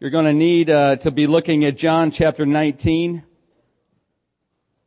[0.00, 3.22] You're going to need uh, to be looking at John chapter 19.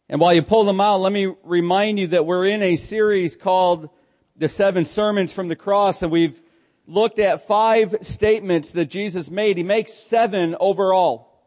[0.09, 3.37] And while you pull them out, let me remind you that we're in a series
[3.37, 3.89] called
[4.35, 6.41] The Seven Sermons from the Cross, and we've
[6.87, 9.55] looked at five statements that Jesus made.
[9.55, 11.39] He makes seven overall.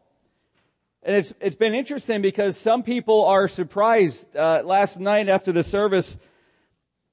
[1.03, 4.35] And it's, it's been interesting because some people are surprised.
[4.35, 6.17] Uh, last night after the service,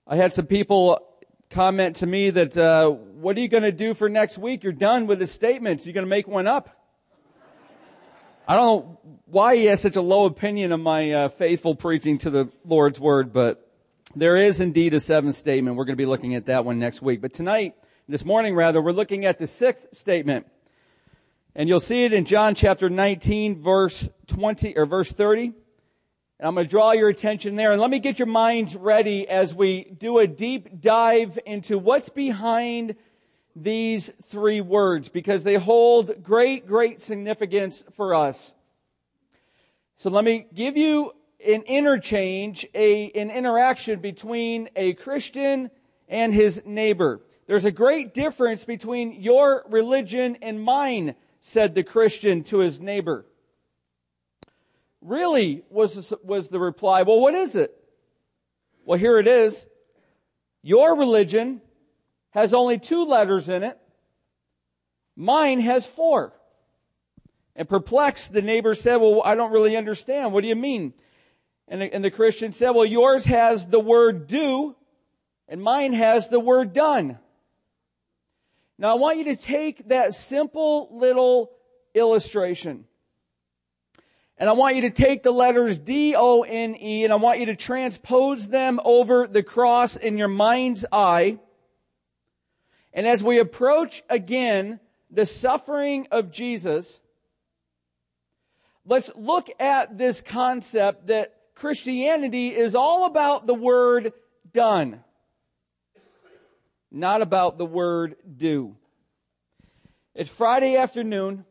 [0.06, 1.06] I had some people
[1.50, 4.62] comment to me that, uh, what are you going to do for next week?
[4.62, 5.86] You're done with the statements.
[5.86, 6.70] You're going to make one up.
[8.46, 12.18] I don't know why he has such a low opinion of my uh, faithful preaching
[12.18, 13.70] to the Lord's word, but
[14.16, 15.76] there is indeed a seventh statement.
[15.76, 17.20] We're going to be looking at that one next week.
[17.20, 17.74] But tonight,
[18.08, 20.46] this morning rather, we're looking at the sixth statement.
[21.54, 25.52] And you'll see it in John chapter 19, verse 20, or verse 30.
[26.40, 27.72] And I'm going to draw your attention there.
[27.72, 32.08] And let me get your minds ready as we do a deep dive into what's
[32.10, 32.94] behind
[33.56, 38.54] these three words because they hold great, great significance for us.
[39.96, 41.12] So let me give you
[41.44, 45.70] an interchange, a, an interaction between a Christian
[46.08, 47.20] and his neighbor.
[47.48, 53.24] There's a great difference between your religion and mine, said the Christian to his neighbor.
[55.00, 57.02] Really, was, was the reply.
[57.02, 57.74] Well, what is it?
[58.84, 59.66] Well, here it is.
[60.62, 61.60] Your religion
[62.30, 63.78] has only two letters in it.
[65.16, 66.32] Mine has four.
[67.54, 70.32] And perplexed, the neighbor said, Well, I don't really understand.
[70.32, 70.94] What do you mean?
[71.66, 74.76] And the, and the Christian said, Well, yours has the word do,
[75.48, 77.18] and mine has the word done.
[78.78, 81.50] Now, I want you to take that simple little
[81.94, 82.84] illustration.
[84.38, 87.40] And I want you to take the letters D, O, N, E, and I want
[87.40, 91.38] you to transpose them over the cross in your mind's eye.
[92.92, 97.00] And as we approach again the suffering of Jesus,
[98.84, 104.12] let's look at this concept that Christianity is all about the word
[104.52, 105.02] done
[106.90, 108.76] not about the word do.
[110.14, 111.44] It's Friday afternoon.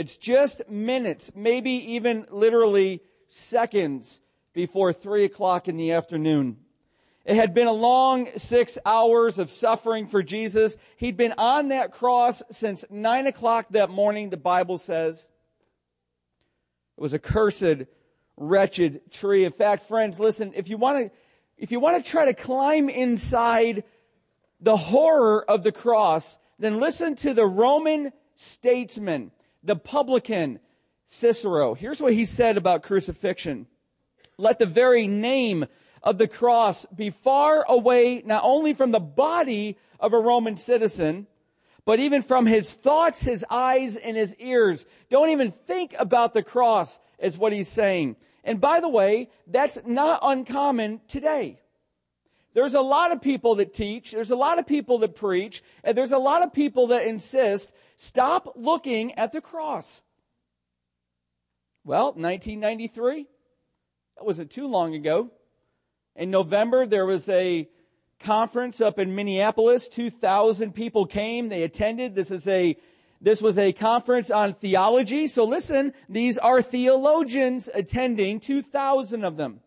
[0.00, 4.18] It's just minutes, maybe even literally seconds
[4.54, 6.56] before three o'clock in the afternoon.
[7.26, 10.78] It had been a long six hours of suffering for Jesus.
[10.96, 15.28] He'd been on that cross since nine o'clock that morning, the Bible says.
[16.96, 17.84] It was a cursed,
[18.38, 19.44] wretched tree.
[19.44, 21.18] In fact, friends, listen, if you want to,
[21.58, 23.84] if you want to try to climb inside
[24.62, 29.30] the horror of the cross, then listen to the Roman statesman,
[29.62, 30.60] the publican
[31.04, 31.74] Cicero.
[31.74, 33.66] Here's what he said about crucifixion.
[34.38, 35.66] Let the very name
[36.02, 41.26] of the cross be far away, not only from the body of a Roman citizen,
[41.84, 44.86] but even from his thoughts, his eyes, and his ears.
[45.10, 48.16] Don't even think about the cross, is what he's saying.
[48.44, 51.60] And by the way, that's not uncommon today.
[52.52, 55.96] There's a lot of people that teach, there's a lot of people that preach, and
[55.96, 60.02] there's a lot of people that insist stop looking at the cross.
[61.84, 63.26] Well, 1993,
[64.16, 65.30] that wasn't too long ago.
[66.16, 67.68] In November, there was a
[68.18, 69.88] conference up in Minneapolis.
[69.88, 71.48] 2,000 people came.
[71.48, 72.14] They attended.
[72.14, 72.76] This is a
[73.22, 75.26] this was a conference on theology.
[75.26, 79.60] So listen, these are theologians attending, 2,000 of them.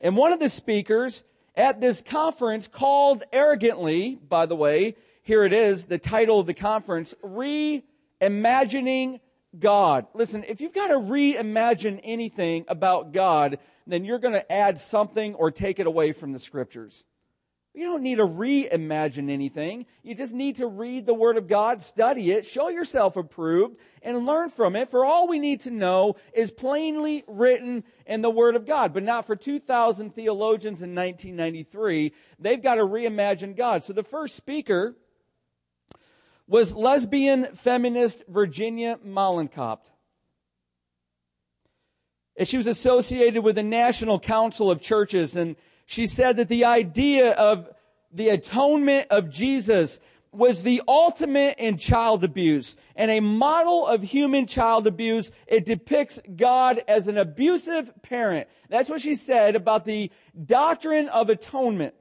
[0.00, 1.24] And one of the speakers
[1.54, 6.54] at this conference called arrogantly, by the way, here it is, the title of the
[6.54, 9.20] conference, Reimagining
[9.58, 10.06] God.
[10.14, 15.34] Listen, if you've got to reimagine anything about God, then you're going to add something
[15.34, 17.04] or take it away from the scriptures.
[17.72, 19.86] You don't need to reimagine anything.
[20.02, 24.26] You just need to read the Word of God, study it, show yourself approved, and
[24.26, 24.88] learn from it.
[24.88, 28.92] For all we need to know is plainly written in the Word of God.
[28.92, 32.12] But not for 2,000 theologians in 1993.
[32.40, 33.84] They've got to reimagine God.
[33.84, 34.96] So the first speaker
[36.48, 39.78] was lesbian feminist Virginia Mollenkott.
[42.36, 45.54] And she was associated with the National Council of Churches and
[45.90, 47.68] she said that the idea of
[48.12, 49.98] the atonement of Jesus
[50.30, 55.32] was the ultimate in child abuse and a model of human child abuse.
[55.48, 58.46] It depicts God as an abusive parent.
[58.68, 60.12] That's what she said about the
[60.46, 61.96] doctrine of atonement.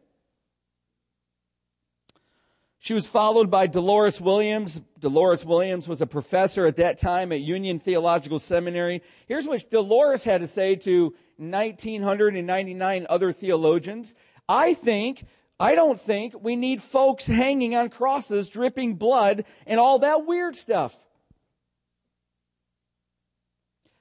[2.90, 4.82] She was followed by Delores Williams.
[5.00, 9.04] Delores Williams was a professor at that time at Union Theological Seminary.
[9.28, 14.16] Here's what Delores had to say to 1999 other theologians.
[14.50, 15.26] I think
[15.60, 20.56] I don't think we need folks hanging on crosses, dripping blood, and all that weird
[20.56, 21.06] stuff.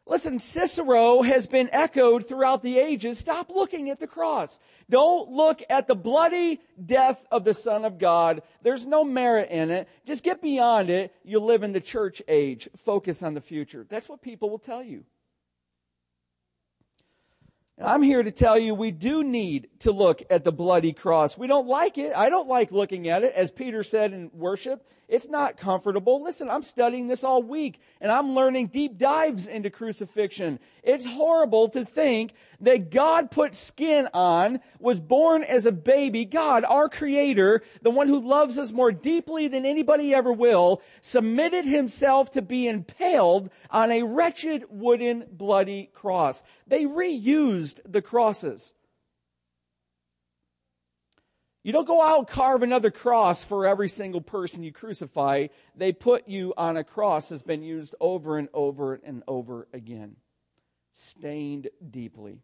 [0.08, 3.18] Listen, Cicero has been echoed throughout the ages.
[3.18, 4.58] Stop looking at the cross.
[4.88, 8.40] Don't look at the bloody death of the Son of God.
[8.62, 9.86] There's no merit in it.
[10.06, 11.14] Just get beyond it.
[11.24, 12.70] You'll live in the church age.
[12.74, 13.86] Focus on the future.
[13.86, 15.04] That's what people will tell you.
[17.76, 21.36] And I'm here to tell you we do need to look at the bloody cross.
[21.36, 22.12] We don't like it.
[22.16, 23.34] I don't like looking at it.
[23.34, 26.22] As Peter said in worship, it's not comfortable.
[26.22, 30.60] Listen, I'm studying this all week and I'm learning deep dives into crucifixion.
[30.82, 36.26] It's horrible to think that God put skin on, was born as a baby.
[36.26, 41.64] God, our creator, the one who loves us more deeply than anybody ever will, submitted
[41.64, 46.42] himself to be impaled on a wretched wooden bloody cross.
[46.66, 48.74] They reused the crosses.
[51.68, 55.48] You don't go out and carve another cross for every single person you crucify.
[55.76, 60.16] They put you on a cross that's been used over and over and over again,
[60.92, 62.40] stained deeply.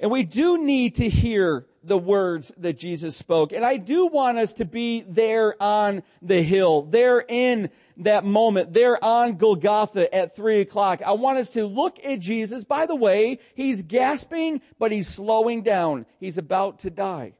[0.00, 3.52] And we do need to hear the words that Jesus spoke.
[3.52, 8.72] And I do want us to be there on the hill, there in that moment,
[8.72, 11.02] there on Golgotha at three o'clock.
[11.04, 12.64] I want us to look at Jesus.
[12.64, 16.06] By the way, he's gasping, but he's slowing down.
[16.20, 17.32] He's about to die.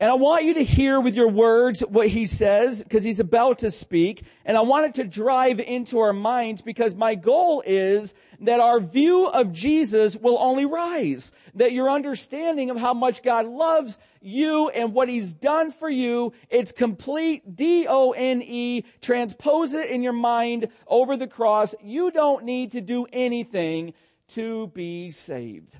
[0.00, 3.60] And I want you to hear with your words what he says because he's about
[3.60, 4.22] to speak.
[4.44, 8.80] And I want it to drive into our minds because my goal is that our
[8.80, 11.32] view of Jesus will only rise.
[11.54, 16.32] That your understanding of how much God loves you and what he's done for you,
[16.48, 18.84] it's complete D-O-N-E.
[19.00, 21.74] Transpose it in your mind over the cross.
[21.82, 23.94] You don't need to do anything
[24.28, 25.74] to be saved.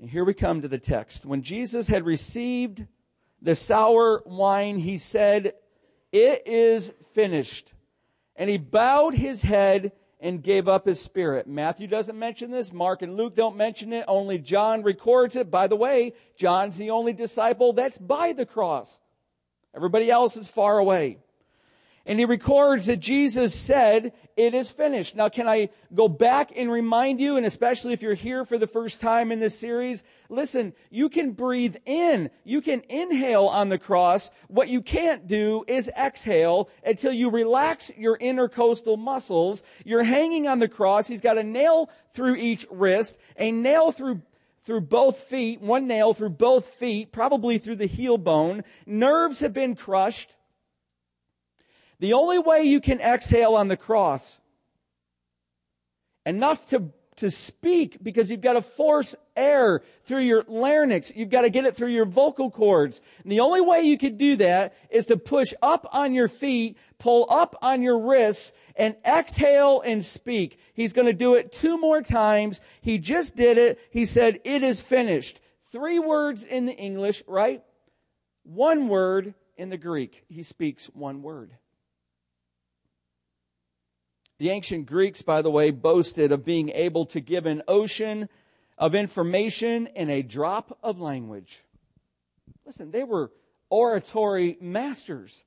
[0.00, 1.26] And here we come to the text.
[1.26, 2.86] When Jesus had received
[3.40, 5.54] the sour wine, he said,
[6.12, 7.74] It is finished.
[8.38, 11.46] And he bowed his head and gave up his spirit.
[11.46, 12.72] Matthew doesn't mention this.
[12.72, 14.04] Mark and Luke don't mention it.
[14.08, 15.50] Only John records it.
[15.50, 18.98] By the way, John's the only disciple that's by the cross.
[19.74, 21.18] Everybody else is far away.
[22.08, 25.14] And he records that Jesus said, it is finished.
[25.14, 28.66] Now, can I go back and remind you, and especially if you're here for the
[28.66, 33.76] first time in this series, listen, you can breathe in, you can inhale on the
[33.76, 34.30] cross.
[34.46, 39.62] What you can't do is exhale until you relax your intercostal muscles.
[39.84, 41.08] You're hanging on the cross.
[41.08, 44.22] He's got a nail through each wrist, a nail through
[44.64, 48.62] through both feet, one nail through both feet, probably through the heel bone.
[48.86, 50.36] Nerves have been crushed.
[52.00, 54.38] The only way you can exhale on the cross,
[56.24, 61.42] enough to, to speak, because you've got to force air through your larynx, you've got
[61.42, 63.00] to get it through your vocal cords.
[63.22, 66.78] And the only way you can do that is to push up on your feet,
[66.98, 70.60] pull up on your wrists, and exhale and speak.
[70.74, 72.60] He's going to do it two more times.
[72.80, 73.80] He just did it.
[73.90, 75.40] He said, It is finished.
[75.72, 77.62] Three words in the English, right?
[78.44, 80.24] One word in the Greek.
[80.28, 81.52] He speaks one word.
[84.38, 88.28] The ancient Greeks, by the way, boasted of being able to give an ocean
[88.76, 91.64] of information in a drop of language.
[92.64, 93.32] Listen, they were
[93.68, 95.44] oratory masters.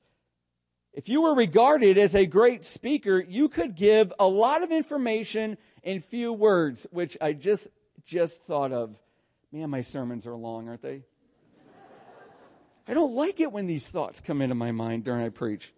[0.92, 5.56] If you were regarded as a great speaker, you could give a lot of information
[5.82, 7.68] in few words, which I just
[8.04, 8.94] just thought of.
[9.52, 11.02] Man, my sermons are long, aren't they?
[12.86, 15.72] I don't like it when these thoughts come into my mind during I preach.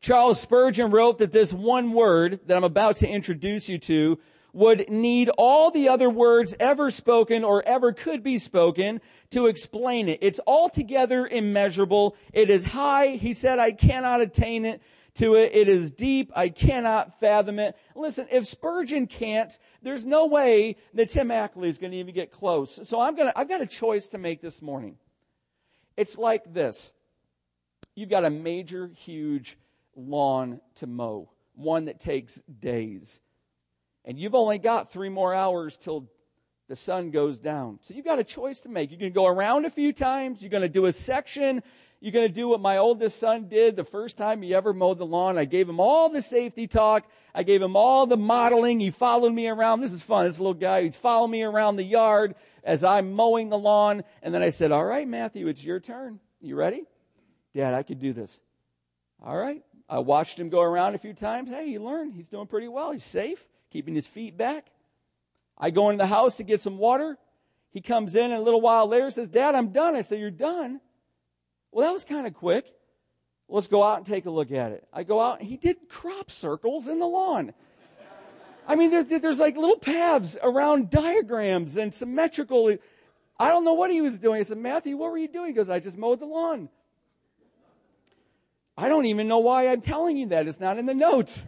[0.00, 4.18] Charles Spurgeon wrote that this one word that I'm about to introduce you to
[4.52, 10.08] would need all the other words ever spoken or ever could be spoken to explain
[10.08, 10.18] it.
[10.22, 12.16] It's altogether immeasurable.
[12.32, 13.08] It is high.
[13.08, 14.82] He said, I cannot attain it
[15.14, 15.52] to it.
[15.54, 16.32] It is deep.
[16.34, 17.76] I cannot fathom it.
[17.94, 22.32] Listen, if Spurgeon can't, there's no way that Tim Ackley is going to even get
[22.32, 22.80] close.
[22.84, 24.96] So I'm going to, I've got a choice to make this morning.
[25.96, 26.92] It's like this.
[27.94, 29.58] You've got a major, huge
[29.96, 33.20] lawn to mow, one that takes days.
[34.04, 36.10] And you've only got three more hours till
[36.68, 37.78] the sun goes down.
[37.82, 38.90] So you've got a choice to make.
[38.90, 40.40] You're going to go around a few times.
[40.40, 41.62] You're going to do a section.
[42.00, 44.98] You're going to do what my oldest son did the first time he ever mowed
[44.98, 45.36] the lawn.
[45.36, 47.04] I gave him all the safety talk.
[47.34, 48.80] I gave him all the modeling.
[48.80, 49.80] He followed me around.
[49.80, 50.24] This is fun.
[50.24, 54.02] This little guy, he'd follow me around the yard as I'm mowing the lawn.
[54.22, 56.20] And then I said, all right, Matthew, it's your turn.
[56.40, 56.84] You ready?
[57.54, 58.40] Dad, I could do this.
[59.22, 59.62] All right.
[59.90, 61.50] I watched him go around a few times.
[61.50, 62.14] Hey, he learned.
[62.14, 62.92] He's doing pretty well.
[62.92, 63.44] He's safe.
[63.70, 64.66] keeping his feet back.
[65.58, 67.18] I go into the house to get some water.
[67.72, 69.96] He comes in and a little while later says, Dad, I'm done.
[69.96, 70.80] I say, You're done?
[71.72, 72.72] Well, that was kind of quick.
[73.48, 74.86] Let's go out and take a look at it.
[74.92, 77.52] I go out and he did crop circles in the lawn.
[78.68, 82.76] I mean, there, there's like little paths around diagrams and symmetrical.
[83.38, 84.38] I don't know what he was doing.
[84.38, 85.48] I said, Matthew, what were you doing?
[85.48, 86.68] He goes, I just mowed the lawn.
[88.80, 90.48] I don't even know why I'm telling you that.
[90.48, 91.44] It's not in the notes.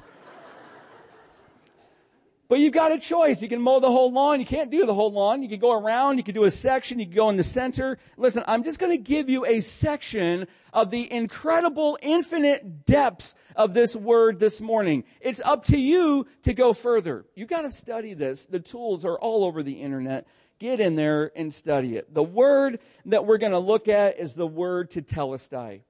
[2.46, 3.40] But you've got a choice.
[3.40, 4.38] You can mow the whole lawn.
[4.38, 5.42] You can't do the whole lawn.
[5.42, 6.18] You can go around.
[6.18, 6.98] You can do a section.
[6.98, 7.96] You can go in the center.
[8.18, 13.72] Listen, I'm just going to give you a section of the incredible, infinite depths of
[13.72, 15.04] this word this morning.
[15.22, 17.24] It's up to you to go further.
[17.34, 18.44] You've got to study this.
[18.44, 20.26] The tools are all over the internet.
[20.58, 22.12] Get in there and study it.
[22.12, 25.80] The word that we're going to look at is the word tetelestai.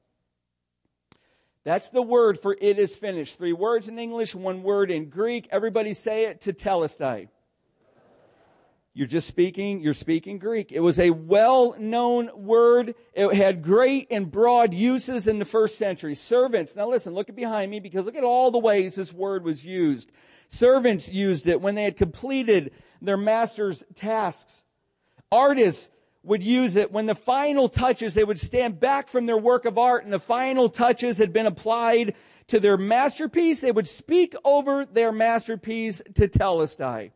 [1.64, 3.38] That's the word for it is finished.
[3.38, 5.48] Three words in English, one word in Greek.
[5.50, 7.28] Everybody say it tetelestai.
[8.94, 10.70] You're just speaking, you're speaking Greek.
[10.70, 12.94] It was a well-known word.
[13.14, 16.14] It had great and broad uses in the first century.
[16.14, 16.76] Servants.
[16.76, 19.64] Now listen, look at behind me because look at all the ways this word was
[19.64, 20.12] used.
[20.48, 24.62] Servants used it when they had completed their master's tasks.
[25.30, 25.88] Artists
[26.22, 29.78] would use it when the final touches, they would stand back from their work of
[29.78, 32.14] art and the final touches had been applied
[32.46, 33.60] to their masterpiece.
[33.60, 37.10] They would speak over their masterpiece tetelestai.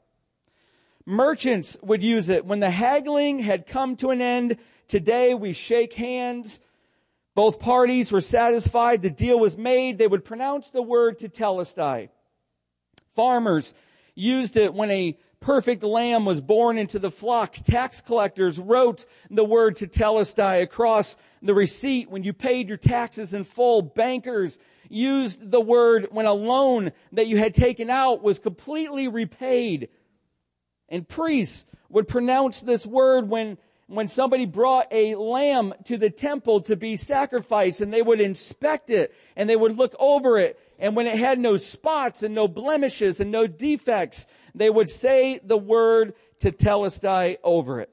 [1.05, 4.57] Merchants would use it when the haggling had come to an end.
[4.89, 6.59] Today we shake hands.
[7.37, 9.03] Both parties were satisfied.
[9.03, 9.99] The deal was made.
[9.99, 12.09] They would pronounce the word tetelestai.
[13.09, 13.73] Farmers
[14.17, 17.55] used it when a perfect lamb was born into the flock.
[17.55, 23.45] Tax collectors wrote the word tetelestai across the receipt when you paid your taxes in
[23.45, 23.83] full.
[23.83, 29.89] Bankers used the word when a loan that you had taken out was completely repaid.
[30.89, 36.61] And priests would pronounce this word when when somebody brought a lamb to the temple
[36.61, 40.97] to be sacrificed and they would inspect it and they would look over it and
[40.97, 44.27] when it had no spots and no blemishes and no defects
[44.57, 47.91] they would say the word tetelestai over it.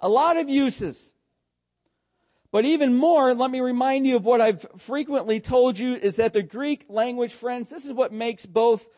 [0.00, 1.12] A lot of uses.
[2.50, 6.32] But even more, let me remind you of what I've frequently told you is that
[6.32, 8.88] the Greek language, friends, this is what makes both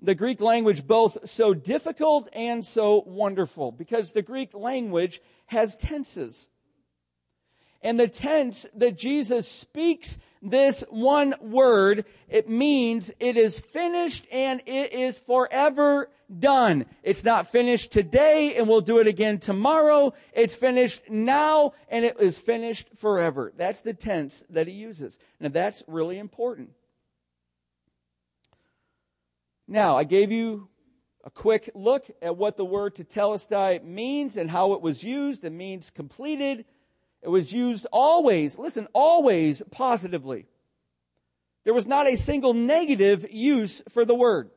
[0.00, 6.48] the Greek language both so difficult and so wonderful because the Greek language has tenses.
[7.82, 14.60] And the tense that Jesus speaks this one word, it means it is finished and
[14.66, 16.86] it is forever done.
[17.04, 20.12] It's not finished today and we'll do it again tomorrow.
[20.32, 23.52] It's finished now and it is finished forever.
[23.56, 25.18] That's the tense that he uses.
[25.38, 26.70] Now that's really important.
[29.68, 30.68] Now, I gave you
[31.24, 35.44] a quick look at what the word tetelestai means and how it was used.
[35.44, 36.64] It means completed.
[37.22, 40.46] It was used always, listen, always positively.
[41.64, 44.50] There was not a single negative use for the word.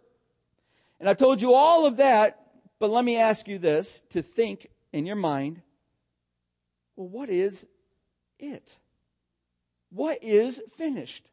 [1.00, 2.40] And I've told you all of that,
[2.80, 5.62] but let me ask you this to think in your mind.
[6.96, 7.68] Well, what is
[8.40, 8.80] it?
[9.92, 11.30] What is finished?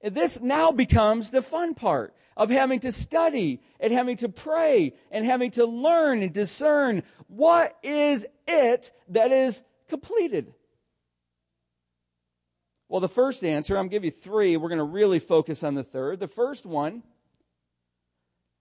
[0.00, 4.94] And this now becomes the fun part of having to study and having to pray
[5.10, 10.52] and having to learn and discern what is it that is completed.
[12.88, 14.56] Well, the first answer, I'm to give you three.
[14.56, 16.20] We're going to really focus on the third.
[16.20, 17.02] The first one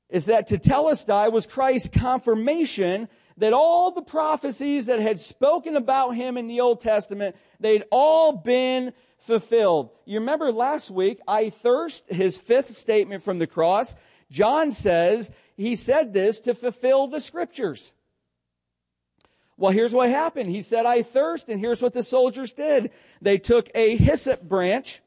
[0.10, 6.38] is that tetelestai was Christ's confirmation that all the prophecies that had spoken about him
[6.38, 9.90] in the Old Testament, they'd all been fulfilled.
[10.06, 13.96] You remember last week, I thirst, his fifth statement from the cross.
[14.32, 17.94] John says he said this to fulfill the scriptures.
[19.58, 20.50] Well, here's what happened.
[20.50, 22.92] He said, I thirst, and here's what the soldiers did.
[23.22, 25.02] They took a hyssop branch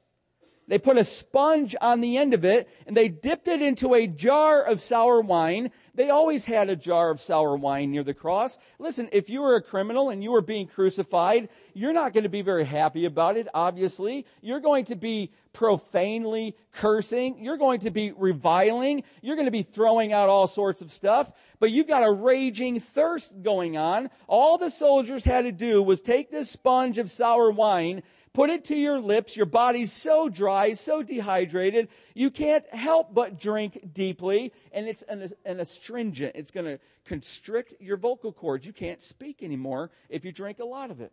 [0.68, 4.06] they put a sponge on the end of it and they dipped it into a
[4.06, 5.70] jar of sour wine.
[5.94, 8.58] They always had a jar of sour wine near the cross.
[8.78, 12.30] Listen, if you were a criminal and you were being crucified, you're not going to
[12.30, 14.26] be very happy about it, obviously.
[14.42, 17.42] You're going to be profanely cursing.
[17.42, 19.02] You're going to be reviling.
[19.22, 21.32] You're going to be throwing out all sorts of stuff.
[21.58, 24.10] But you've got a raging thirst going on.
[24.28, 28.02] All the soldiers had to do was take this sponge of sour wine
[28.38, 29.36] Put it to your lips.
[29.36, 34.52] Your body's so dry, so dehydrated, you can't help but drink deeply.
[34.70, 36.36] And it's an, an astringent.
[36.36, 38.64] It's going to constrict your vocal cords.
[38.64, 41.10] You can't speak anymore if you drink a lot of it.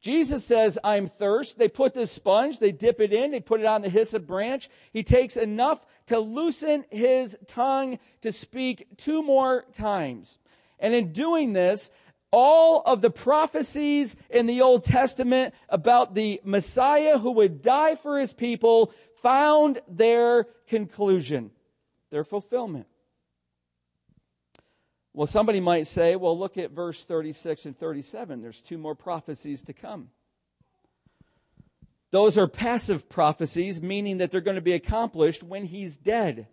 [0.00, 1.58] Jesus says, I'm thirst.
[1.58, 4.70] They put this sponge, they dip it in, they put it on the hyssop branch.
[4.94, 10.38] He takes enough to loosen his tongue to speak two more times.
[10.78, 11.90] And in doing this,
[12.30, 18.18] all of the prophecies in the Old Testament about the Messiah who would die for
[18.18, 21.50] his people found their conclusion,
[22.10, 22.86] their fulfillment.
[25.12, 28.42] Well, somebody might say, well, look at verse 36 and 37.
[28.42, 30.10] There's two more prophecies to come.
[32.12, 36.46] Those are passive prophecies, meaning that they're going to be accomplished when he's dead.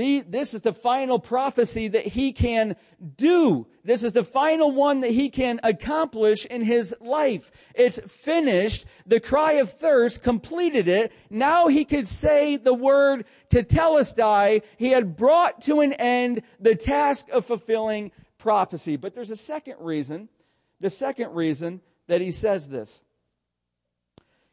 [0.00, 2.76] The, this is the final prophecy that he can
[3.18, 3.66] do.
[3.84, 7.50] This is the final one that he can accomplish in his life.
[7.74, 8.86] It's finished.
[9.04, 11.12] The cry of thirst completed it.
[11.28, 14.62] Now he could say the word tetelestai.
[14.78, 18.96] He had brought to an end the task of fulfilling prophecy.
[18.96, 20.30] But there's a second reason,
[20.80, 23.02] the second reason that he says this.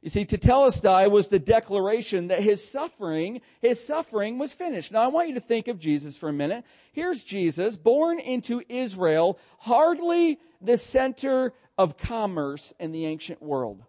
[0.08, 4.90] You see, tetelestai was the declaration that his suffering, his suffering was finished.
[4.94, 6.64] Now I want you to think of Jesus for a minute.
[6.94, 13.84] Here's Jesus, born into Israel, hardly the center of commerce in the ancient world.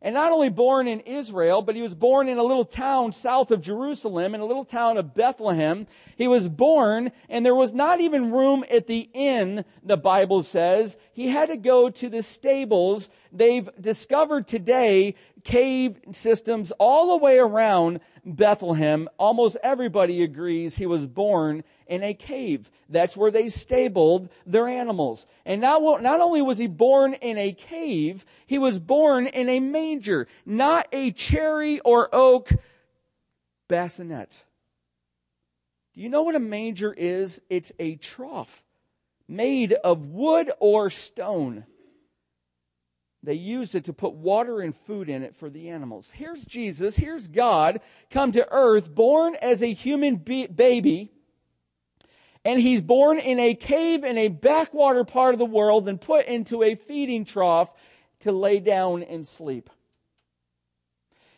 [0.00, 3.50] And not only born in Israel, but he was born in a little town south
[3.50, 5.88] of Jerusalem, in a little town of Bethlehem.
[6.16, 10.96] He was born, and there was not even room at the inn, the Bible says.
[11.12, 13.10] He had to go to the stables.
[13.32, 15.16] They've discovered today
[15.48, 19.08] cave systems all the way around Bethlehem.
[19.16, 22.70] Almost everybody agrees he was born in a cave.
[22.90, 25.26] That's where they stabled their animals.
[25.46, 29.58] And now, not only was he born in a cave, he was born in a
[29.58, 32.52] manger, not a cherry or oak
[33.68, 34.44] bassinet.
[35.94, 37.40] Do you know what a manger is?
[37.48, 38.62] It's a trough
[39.26, 41.64] made of wood or stone.
[43.22, 46.10] They used it to put water and food in it for the animals.
[46.10, 51.10] Here's Jesus, here's God come to earth, born as a human be- baby,
[52.44, 56.26] and he's born in a cave in a backwater part of the world and put
[56.26, 57.74] into a feeding trough
[58.20, 59.68] to lay down and sleep.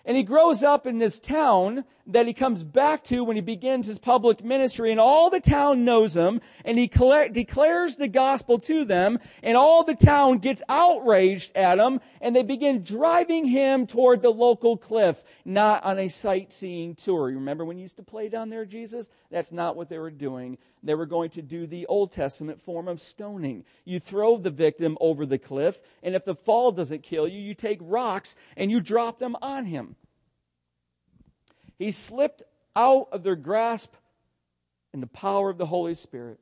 [0.04, 3.86] And he grows up in this town that he comes back to when he begins
[3.86, 8.84] his public ministry, and all the town knows him, and he declares the gospel to
[8.84, 14.22] them, and all the town gets outraged at him, and they begin driving him toward
[14.22, 17.30] the local cliff, not on a sightseeing tour.
[17.30, 19.10] You remember when you used to play down there, Jesus?
[19.30, 20.58] That's not what they were doing.
[20.82, 23.64] They were going to do the Old Testament form of stoning.
[23.84, 27.54] You throw the victim over the cliff, and if the fall doesn't kill you, you
[27.54, 29.96] take rocks and you drop them on him.
[31.80, 32.42] He slipped
[32.76, 33.94] out of their grasp
[34.92, 36.38] in the power of the Holy Spirit.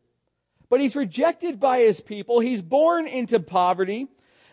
[0.69, 2.41] But he's rejected by his people.
[2.41, 4.09] He's born into poverty.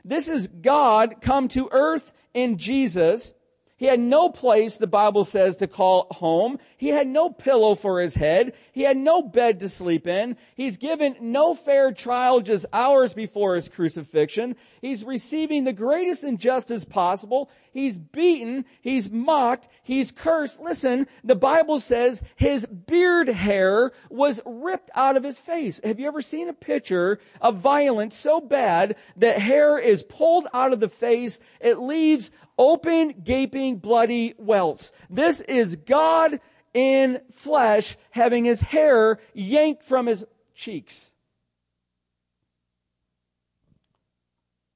[0.05, 3.33] This is God come to earth in Jesus.
[3.77, 6.59] He had no place, the Bible says, to call home.
[6.77, 8.53] He had no pillow for his head.
[8.71, 10.37] He had no bed to sleep in.
[10.55, 14.55] He's given no fair trial just hours before his crucifixion.
[14.81, 17.49] He's receiving the greatest injustice possible.
[17.73, 18.63] He's beaten.
[18.81, 19.67] He's mocked.
[19.83, 20.61] He's cursed.
[20.61, 25.81] Listen, the Bible says his beard hair was ripped out of his face.
[25.83, 30.71] Have you ever seen a picture of violence so bad that hair is pulled out
[30.71, 31.41] of the face?
[31.59, 34.91] It leaves open, gaping, bloody welts.
[35.09, 36.39] This is God
[36.73, 41.11] in flesh having his hair yanked from his cheeks.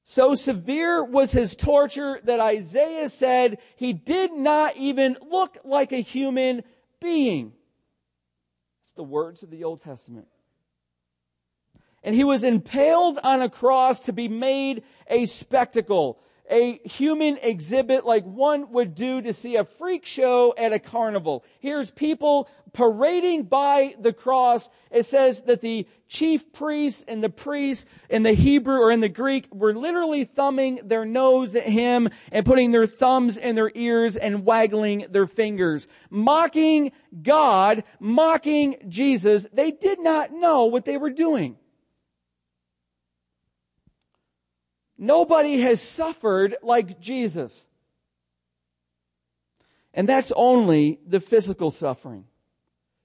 [0.03, 5.97] So severe was his torture that Isaiah said he did not even look like a
[5.97, 6.63] human
[6.99, 7.53] being.
[8.85, 10.27] It's the words of the Old Testament.
[12.01, 18.05] And he was impaled on a cross to be made a spectacle a human exhibit
[18.05, 21.43] like one would do to see a freak show at a carnival.
[21.59, 24.69] Here's people parading by the cross.
[24.91, 29.09] It says that the chief priests and the priests in the Hebrew or in the
[29.09, 34.17] Greek were literally thumbing their nose at him and putting their thumbs in their ears
[34.17, 35.87] and waggling their fingers.
[36.09, 39.47] Mocking God, mocking Jesus.
[39.53, 41.57] They did not know what they were doing.
[45.01, 47.65] Nobody has suffered like Jesus.
[49.93, 52.25] And that's only the physical suffering.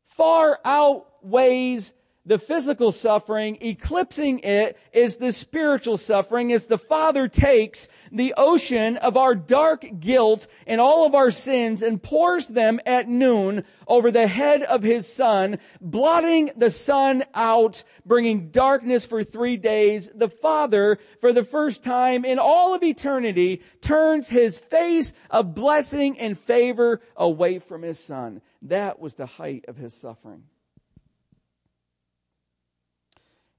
[0.04, 1.92] Far outweighs
[2.26, 8.96] the physical suffering, eclipsing it is the spiritual suffering as the Father takes the ocean
[8.96, 14.10] of our dark guilt and all of our sins and pours them at noon over
[14.10, 20.10] the head of His Son, blotting the sun out, bringing darkness for three days.
[20.14, 26.18] The Father, for the first time in all of eternity, turns His face of blessing
[26.18, 28.40] and favor away from His Son.
[28.62, 30.44] That was the height of His suffering.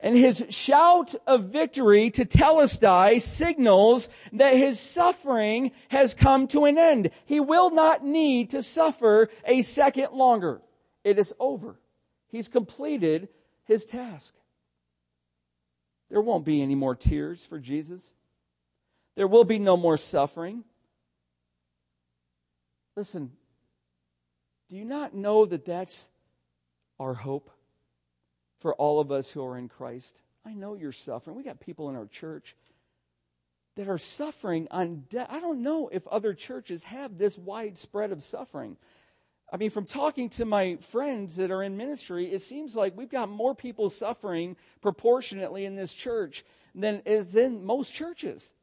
[0.06, 7.10] And his shout of victory tetelestai signals that his suffering has come to an end.
[7.26, 10.62] He will not need to suffer a second longer.
[11.04, 11.80] It is over.
[12.28, 13.30] He's completed
[13.63, 14.36] his task.
[16.12, 18.13] There won't be any more tears for Jesus.
[19.15, 20.65] There will be no more suffering.
[22.96, 23.32] Listen,
[24.70, 26.10] do you not know that that's
[27.00, 27.50] our hope?
[28.60, 30.22] For all of us who are in Christ.
[30.46, 31.36] I know you're suffering.
[31.36, 32.56] We got people in our church
[33.76, 35.06] that are suffering on.
[35.30, 38.78] I don't know if other churches have this widespread of suffering.
[39.52, 43.10] I mean, from talking to my friends that are in ministry, it seems like we've
[43.10, 48.54] got more people suffering proportionately in this church than is in most churches.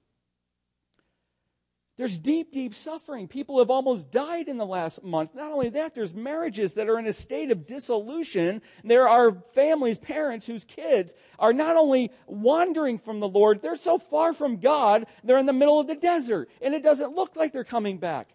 [2.02, 3.28] There's deep, deep suffering.
[3.28, 5.36] People have almost died in the last month.
[5.36, 8.60] Not only that, there's marriages that are in a state of dissolution.
[8.82, 13.98] There are families, parents whose kids are not only wandering from the Lord, they're so
[13.98, 17.52] far from God, they're in the middle of the desert, and it doesn't look like
[17.52, 18.34] they're coming back.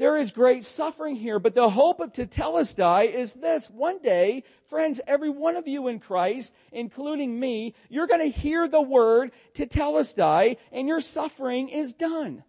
[0.00, 3.68] There is great suffering here, but the hope of Tetelestai is this.
[3.68, 8.66] One day, friends, every one of you in Christ, including me, you're going to hear
[8.66, 12.44] the word Tetelestai, and your suffering is done.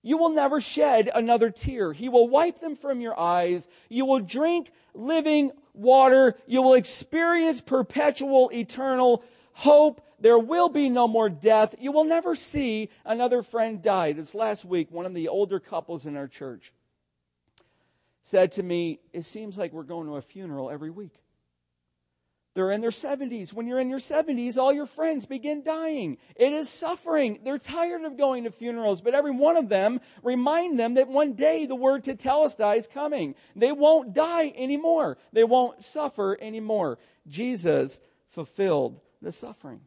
[0.00, 1.92] You will never shed another tear.
[1.92, 3.68] He will wipe them from your eyes.
[3.88, 6.36] You will drink living water.
[6.46, 9.24] You will experience perpetual, eternal
[9.54, 11.74] hope there will be no more death.
[11.78, 14.12] You will never see another friend die.
[14.12, 16.72] This last week, one of the older couples in our church
[18.22, 21.14] said to me, It seems like we're going to a funeral every week.
[22.54, 23.52] They're in their 70s.
[23.52, 26.18] When you're in your 70s, all your friends begin dying.
[26.34, 27.38] It is suffering.
[27.44, 31.34] They're tired of going to funerals, but every one of them remind them that one
[31.34, 33.36] day the word tetelestai is coming.
[33.54, 35.18] They won't die anymore.
[35.32, 36.98] They won't suffer anymore.
[37.28, 39.82] Jesus fulfilled the suffering.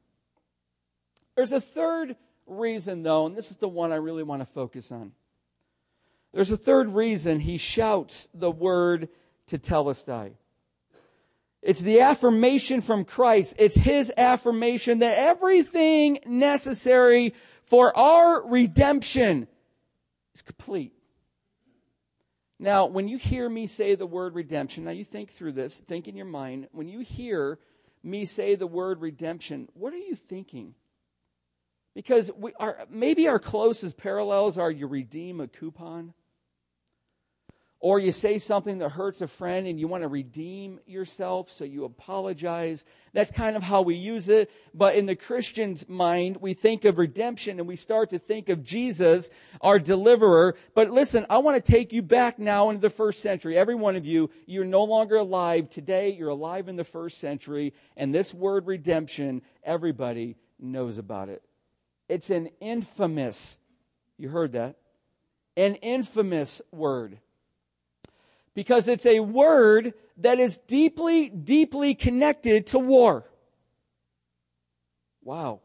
[1.36, 2.16] There's a third
[2.46, 5.14] reason, though, and this is the one I really want to focus on.
[6.34, 9.10] There's a third reason he shouts the word
[9.50, 10.34] tetelestai.
[11.62, 13.54] It's the affirmation from Christ.
[13.58, 19.48] It's his affirmation that everything necessary for our redemption
[20.34, 20.94] is complete.
[22.58, 26.08] Now, when you hear me say the word redemption, now you think through this, think
[26.08, 26.68] in your mind.
[26.72, 27.60] When you hear
[28.04, 30.76] me say the word redemption, what are you thinking?
[31.94, 36.14] Because we are, maybe our closest parallels are you redeem a coupon,
[37.82, 41.66] or you say something that hurts a friend and you want to redeem yourself, so
[41.66, 42.86] you apologize.
[43.12, 44.52] That's kind of how we use it.
[44.72, 48.64] But in the Christian's mind, we think of redemption and we start to think of
[48.64, 50.56] Jesus, our deliverer.
[50.76, 53.58] But listen, I want to take you back now into the first century.
[53.58, 56.12] Every one of you, you're no longer alive today.
[56.12, 57.74] You're alive in the first century.
[57.98, 61.42] And this word redemption, everybody knows about it.
[62.12, 63.58] It's an infamous,
[64.18, 64.76] you heard that,
[65.56, 67.20] an infamous word.
[68.54, 73.24] Because it's a word that is deeply, deeply connected to war.
[75.24, 75.62] Wow.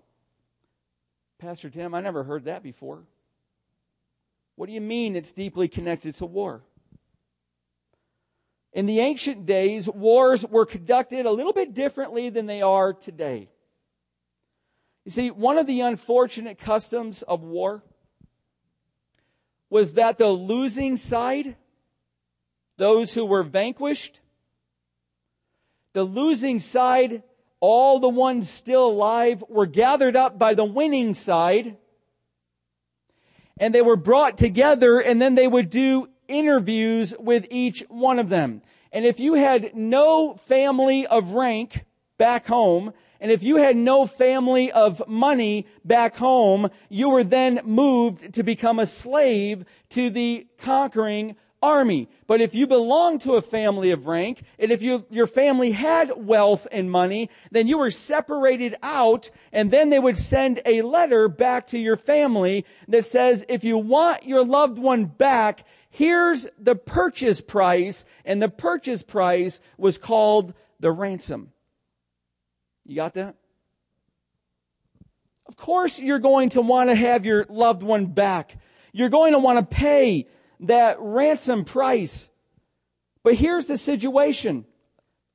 [1.38, 3.02] Pastor Tim, I never heard that before.
[4.54, 6.62] What do you mean it's deeply connected to war?
[8.72, 13.48] In the ancient days, wars were conducted a little bit differently than they are today.
[15.06, 17.84] You see, one of the unfortunate customs of war
[19.70, 21.54] was that the losing side,
[22.76, 24.20] those who were vanquished,
[25.92, 27.22] the losing side,
[27.60, 31.76] all the ones still alive, were gathered up by the winning side,
[33.58, 38.28] and they were brought together, and then they would do interviews with each one of
[38.28, 38.60] them.
[38.90, 41.84] And if you had no family of rank
[42.18, 47.60] back home, and if you had no family of money back home, you were then
[47.64, 52.08] moved to become a slave to the conquering army.
[52.26, 56.12] But if you belonged to a family of rank, and if you, your family had
[56.16, 61.28] wealth and money, then you were separated out, and then they would send a letter
[61.28, 66.76] back to your family that says, if you want your loved one back, here's the
[66.76, 71.52] purchase price, and the purchase price was called the ransom.
[72.86, 73.34] You got that?
[75.46, 78.58] Of course, you're going to want to have your loved one back.
[78.92, 80.28] You're going to want to pay
[80.60, 82.30] that ransom price.
[83.22, 84.64] But here's the situation.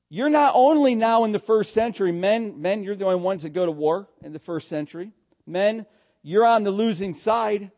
[0.09, 3.51] You're not only now in the first century, men, men, you're the only ones that
[3.51, 5.11] go to war in the first century.
[5.45, 5.85] Men,
[6.21, 7.71] you're on the losing side.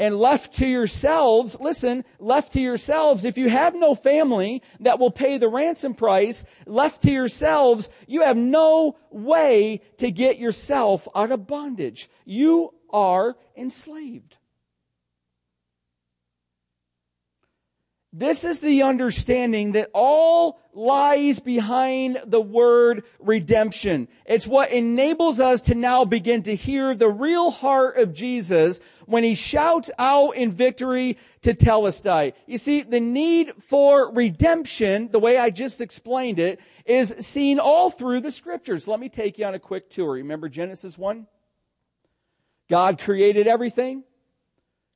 [0.00, 5.12] And left to yourselves, listen, left to yourselves, if you have no family that will
[5.12, 11.30] pay the ransom price, left to yourselves, you have no way to get yourself out
[11.30, 12.10] of bondage.
[12.24, 14.38] You are enslaved.
[18.16, 24.06] This is the understanding that all lies behind the word redemption.
[24.24, 29.24] It's what enables us to now begin to hear the real heart of Jesus when
[29.24, 32.34] he shouts out in victory tetelestai.
[32.46, 37.90] You see, the need for redemption, the way I just explained it, is seen all
[37.90, 38.86] through the scriptures.
[38.86, 40.12] Let me take you on a quick tour.
[40.12, 41.26] Remember Genesis 1?
[42.70, 44.04] God created everything.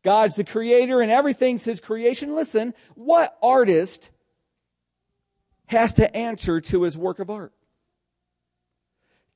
[0.04, 2.34] God's the creator and everything's his creation.
[2.34, 4.10] Listen, what artist
[5.66, 7.52] has to answer to his work of art?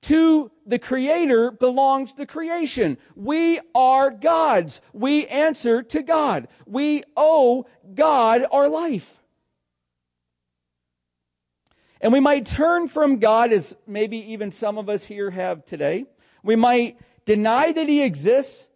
[0.02, 2.98] To the creator belongs the creation.
[3.14, 4.80] We are God's.
[4.92, 6.48] We answer to God.
[6.66, 9.22] We owe God our life.
[12.00, 16.06] And we might turn from God as maybe even some of us here have today.
[16.42, 18.66] We might deny that he exists.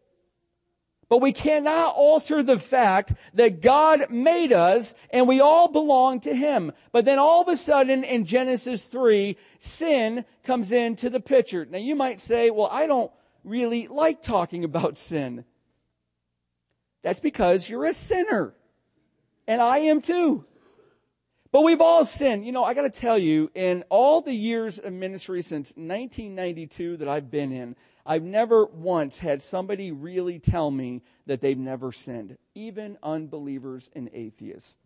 [1.09, 6.35] But we cannot alter the fact that God made us and we all belong to
[6.35, 6.73] Him.
[6.91, 11.65] But then all of a sudden in Genesis 3, sin comes into the picture.
[11.65, 13.13] Now you might say, well, I don't
[13.45, 15.45] really like talking about sin.
[17.03, 18.53] That's because you're a sinner.
[19.47, 20.45] And I am too.
[21.53, 22.45] But we've all sinned.
[22.45, 26.97] You know, I got to tell you, in all the years of ministry since 1992
[26.97, 31.91] that I've been in, I've never once had somebody really tell me that they've never
[31.91, 34.77] sinned, even unbelievers and atheists.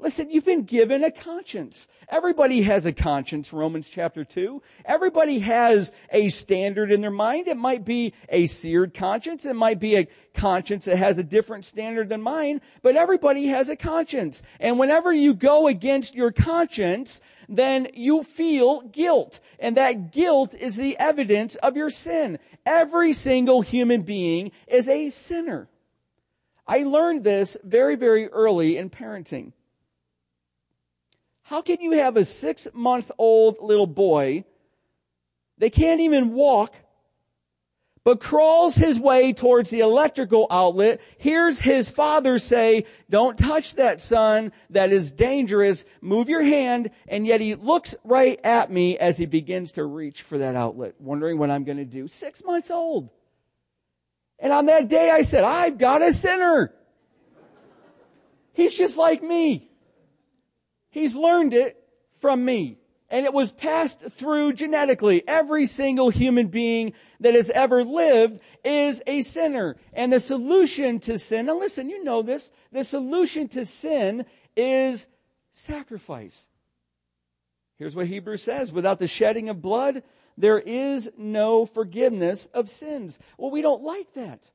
[0.00, 1.86] Listen, you've been given a conscience.
[2.08, 4.60] Everybody has a conscience, Romans chapter 2.
[4.84, 7.46] Everybody has a standard in their mind.
[7.46, 9.46] It might be a seared conscience.
[9.46, 13.68] It might be a conscience that has a different standard than mine, but everybody has
[13.68, 14.42] a conscience.
[14.58, 19.38] And whenever you go against your conscience, then you feel guilt.
[19.60, 22.40] And that guilt is the evidence of your sin.
[22.66, 25.68] Every single human being is a sinner.
[26.66, 29.52] I learned this very, very early in parenting.
[31.44, 34.44] How can you have a six month old little boy?
[35.58, 36.74] They can't even walk
[38.04, 43.98] but crawls his way towards the electrical outlet, hears his father say, don't touch that
[44.00, 49.16] son, that is dangerous, move your hand, and yet he looks right at me as
[49.16, 52.06] he begins to reach for that outlet, wondering what I'm going to do.
[52.06, 53.08] Six months old.
[54.38, 56.74] And on that day I said, I've got a sinner.
[58.52, 59.70] He's just like me.
[60.94, 61.76] He's learned it
[62.14, 62.78] from me
[63.10, 65.26] and it was passed through genetically.
[65.26, 69.74] Every single human being that has ever lived is a sinner.
[69.92, 74.24] And the solution to sin, now listen, you know this, the solution to sin
[74.56, 75.08] is
[75.50, 76.46] sacrifice.
[77.74, 80.04] Here's what Hebrews says without the shedding of blood,
[80.38, 83.18] there is no forgiveness of sins.
[83.36, 84.48] Well, we don't like that.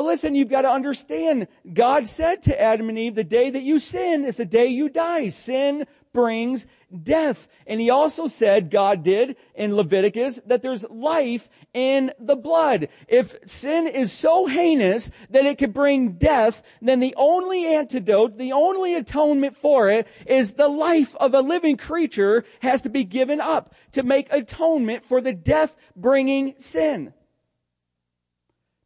[0.00, 3.60] But listen, you've got to understand, God said to Adam and Eve, the day that
[3.60, 5.28] you sin is the day you die.
[5.28, 6.66] Sin brings
[7.02, 7.48] death.
[7.66, 12.88] And he also said, God did in Leviticus, that there's life in the blood.
[13.08, 18.52] If sin is so heinous that it could bring death, then the only antidote, the
[18.52, 23.38] only atonement for it is the life of a living creature has to be given
[23.38, 27.12] up to make atonement for the death bringing sin.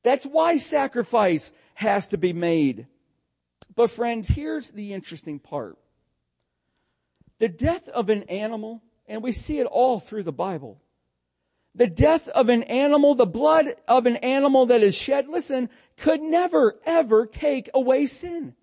[0.04, 2.86] That's why sacrifice has to be made.
[3.74, 5.76] But friends, here's the interesting part.
[7.38, 10.80] The death of an animal, and we see it all through the Bible.
[11.74, 16.20] The death of an animal, the blood of an animal that is shed, listen, could
[16.20, 18.54] never, ever take away sin.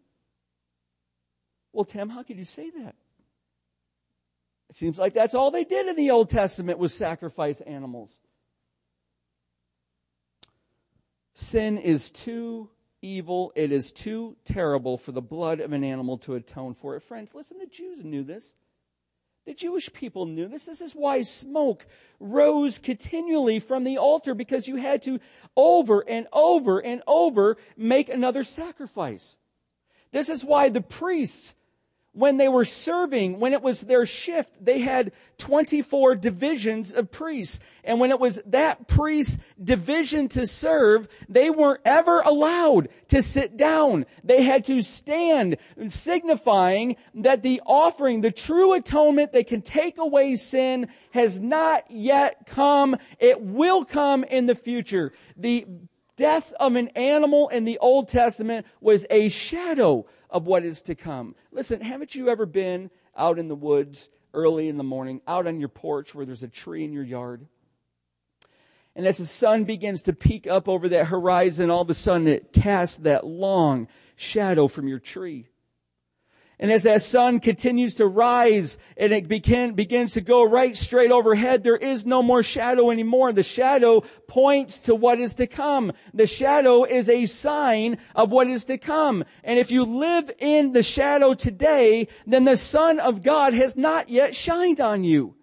[1.74, 2.96] Well, Tim, how could you say that?
[4.70, 8.22] It seems like that's all they did in the Old Testament was sacrifice animals.
[11.34, 12.70] Sin is too
[13.02, 17.02] evil, it is too terrible for the blood of an animal to atone for it.
[17.02, 18.54] Friends, listen, the Jews knew this.
[19.46, 20.66] The Jewish people knew this.
[20.66, 21.88] This is why smoke
[22.20, 25.20] rose continually from the altar because you had to
[25.58, 29.38] over and over and over make another sacrifice.
[30.12, 31.56] This is why the priests
[32.14, 37.62] when they were serving, when it was their shift, they had 24 divisions of priests.
[37.86, 43.56] And when it was that priest's division to serve, they weren't ever allowed to sit
[43.56, 44.06] down.
[44.26, 45.56] They had to stand,
[45.88, 52.46] signifying that the offering, the true atonement that can take away sin has not yet
[52.46, 52.98] come.
[53.20, 55.14] It will come in the future.
[55.38, 55.66] The
[56.18, 60.96] death of an animal in the Old Testament was a shadow of what is to
[60.96, 61.36] come.
[61.52, 65.60] Listen, haven't you ever been out in the woods early in the morning, out on
[65.60, 67.46] your porch where there's a tree in your yard?
[68.96, 72.28] And as the sun begins to peek up over that horizon, all of a sudden
[72.28, 75.48] it casts that long shadow from your tree.
[76.62, 81.12] And as that sun continues to rise and it begin, begins to go right straight
[81.12, 83.34] overhead, there is no more shadow anymore.
[83.34, 85.92] The shadow points to what is to come.
[86.14, 89.24] The shadow is a sign of what is to come.
[89.44, 94.10] And if you live in the shadow today, then the Son of God has not
[94.10, 95.34] yet shined on you.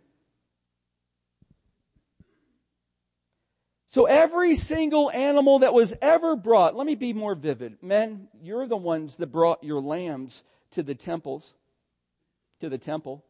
[3.87, 7.79] So every single animal that was ever brought, let me be more vivid.
[7.83, 11.55] Men, you're the ones that brought your lambs to the temples,
[12.61, 13.25] to the temple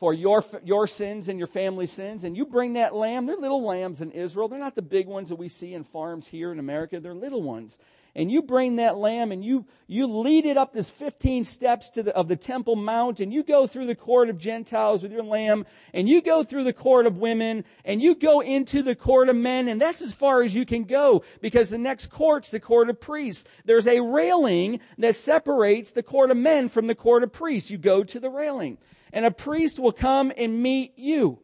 [0.00, 3.26] for your, your sins and your family's sins, and you bring that lamb.
[3.26, 4.48] They're little lambs in Israel.
[4.48, 7.00] They're not the big ones that we see in farms here in America.
[7.00, 7.78] They're little ones.
[8.14, 12.02] And you bring that lamb and you, you lead it up this 15 steps to
[12.02, 15.22] the, of the Temple Mount, and you go through the court of Gentiles with your
[15.22, 19.28] lamb, and you go through the court of women, and you go into the court
[19.28, 22.60] of men, and that's as far as you can go, because the next court's the
[22.60, 23.44] court of priests.
[23.64, 27.70] There's a railing that separates the court of men from the court of priests.
[27.70, 28.78] You go to the railing
[29.12, 31.38] and a priest will come and meet you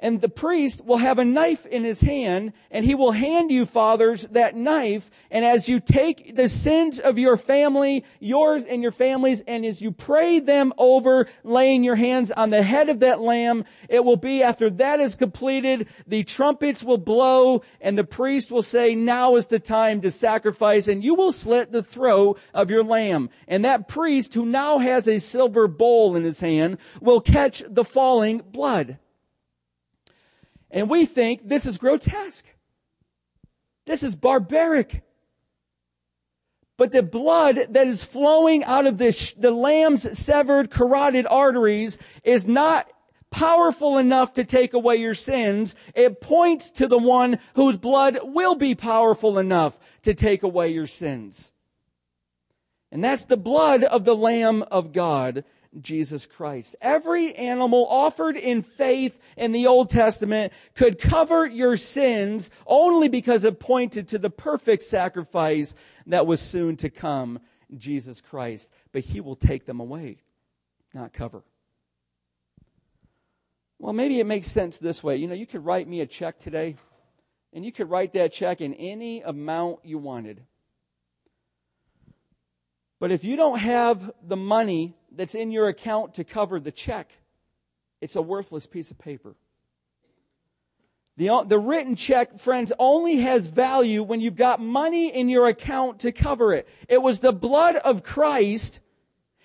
[0.00, 3.64] and the priest will have a knife in his hand and he will hand you
[3.64, 8.92] fathers that knife and as you take the sins of your family yours and your
[8.92, 13.20] families and as you pray them over laying your hands on the head of that
[13.20, 18.50] lamb it will be after that is completed the trumpets will blow and the priest
[18.50, 22.70] will say now is the time to sacrifice and you will slit the throat of
[22.70, 23.30] your lamb.
[23.46, 27.84] And that priest who now has a silver bowl in his hand will catch the
[27.84, 28.98] falling blood
[30.70, 32.44] and we think this is grotesque.
[33.86, 35.02] This is barbaric.
[36.76, 42.46] But the blood that is flowing out of the, the lamb's severed carotid arteries is
[42.46, 42.90] not
[43.30, 45.76] powerful enough to take away your sins.
[45.94, 50.86] It points to the one whose blood will be powerful enough to take away your
[50.86, 51.52] sins.
[52.92, 55.44] And that's the blood of the Lamb of God
[55.78, 56.74] Jesus Christ.
[56.80, 63.44] Every animal offered in faith in the Old Testament could cover your sins only because
[63.44, 67.38] it pointed to the perfect sacrifice that was soon to come,
[67.76, 68.68] Jesus Christ.
[68.92, 70.18] But he will take them away,
[70.92, 71.44] not cover.
[73.78, 75.16] Well, maybe it makes sense this way.
[75.16, 76.76] You know, you could write me a check today,
[77.52, 80.42] and you could write that check in any amount you wanted.
[82.98, 87.12] But if you don't have the money that's in your account to cover the check,
[88.00, 89.36] it's a worthless piece of paper.
[91.16, 96.00] The, the written check, friends, only has value when you've got money in your account
[96.00, 96.66] to cover it.
[96.88, 98.80] It was the blood of Christ.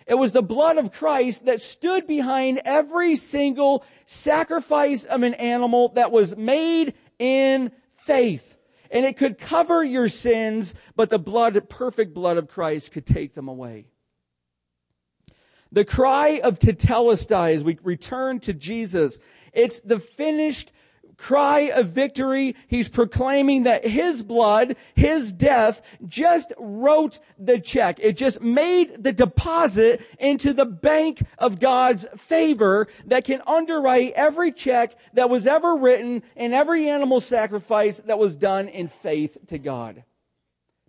[0.08, 5.89] It was the blood of Christ that stood behind every single sacrifice of an animal
[5.95, 8.58] that was made in faith.
[8.89, 13.34] And it could cover your sins, but the blood, perfect blood of Christ could take
[13.34, 13.88] them away.
[15.76, 19.20] The cry of Tetelestai as we return to Jesus,
[19.52, 20.72] it's the finished
[21.18, 22.56] cry of victory.
[22.70, 28.00] He's proclaiming that his blood, his death just wrote the check.
[28.00, 34.54] It just made the deposit into the bank of God's favor that can underwrite every
[34.54, 39.58] check that was ever written and every animal sacrifice that was done in faith to
[39.58, 40.06] God.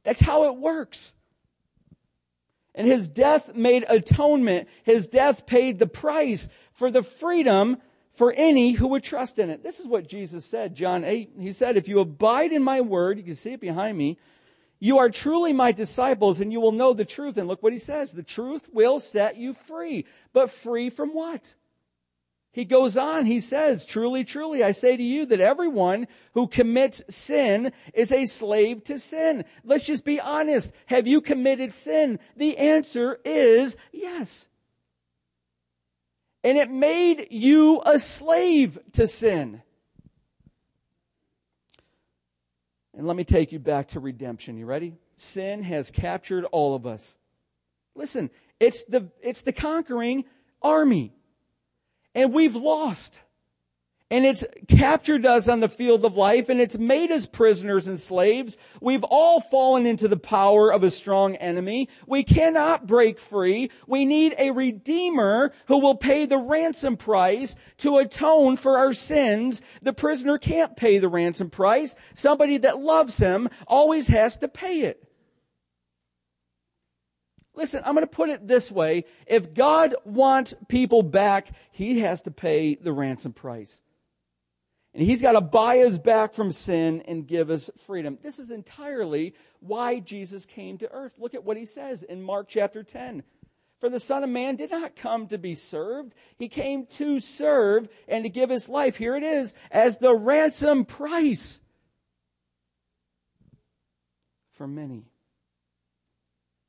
[0.05, 1.16] That's how it works.
[2.77, 4.69] And his death made atonement.
[4.85, 7.79] His death paid the price for the freedom
[8.13, 9.63] for any who would trust in it.
[9.63, 11.33] This is what Jesus said, John 8.
[11.41, 14.19] He said, If you abide in my word, you can see it behind me,
[14.79, 17.39] you are truly my disciples and you will know the truth.
[17.39, 20.05] And look what he says the truth will set you free.
[20.33, 21.55] But free from what?
[22.57, 27.03] He goes on, he says, Truly, truly, I say to you that everyone who commits
[27.11, 29.45] sin is a slave to sin.
[29.63, 30.73] Let's just be honest.
[30.87, 32.19] Have you committed sin?
[32.35, 34.49] The answer is yes.
[36.43, 39.61] and it made you a slave to sin.
[42.97, 44.57] And let me take you back to redemption.
[44.57, 44.95] You ready?
[45.17, 47.19] Sin has captured all of us.
[47.95, 50.25] Listen, it's the, it's the conquering
[50.63, 51.13] army.
[52.17, 53.21] And we've lost.
[54.11, 58.01] And it's captured us on the field of life and it's made us prisoners and
[58.01, 58.57] slaves.
[58.81, 61.89] We've all fallen into the power of a strong enemy.
[62.07, 63.71] We cannot break free.
[63.87, 69.61] We need a redeemer who will pay the ransom price to atone for our sins.
[69.83, 71.97] The prisoner can't pay the ransom price.
[72.15, 75.07] Somebody that loves him always has to pay it.
[77.57, 79.05] Listen, I'm going to put it this way.
[79.27, 83.81] If God wants people back, he has to pay the ransom price.
[84.95, 88.19] And he's got to buy us back from sin and give us freedom.
[88.23, 91.17] This is entirely why Jesus came to earth.
[91.19, 93.23] Look at what he says in Mark chapter 10.
[93.79, 96.15] For the Son of Man did not come to be served.
[96.39, 98.97] He came to serve and to give his life.
[98.97, 101.61] Here it is, as the ransom price
[104.53, 105.05] for many.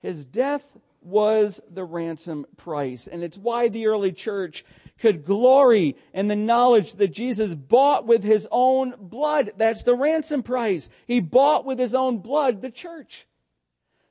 [0.02, 3.08] His death was the ransom price.
[3.08, 4.66] And it's why the early church
[5.00, 9.54] could glory in the knowledge that Jesus bought with his own blood.
[9.58, 10.90] That's the ransom price.
[11.06, 13.28] He bought with his own blood the church.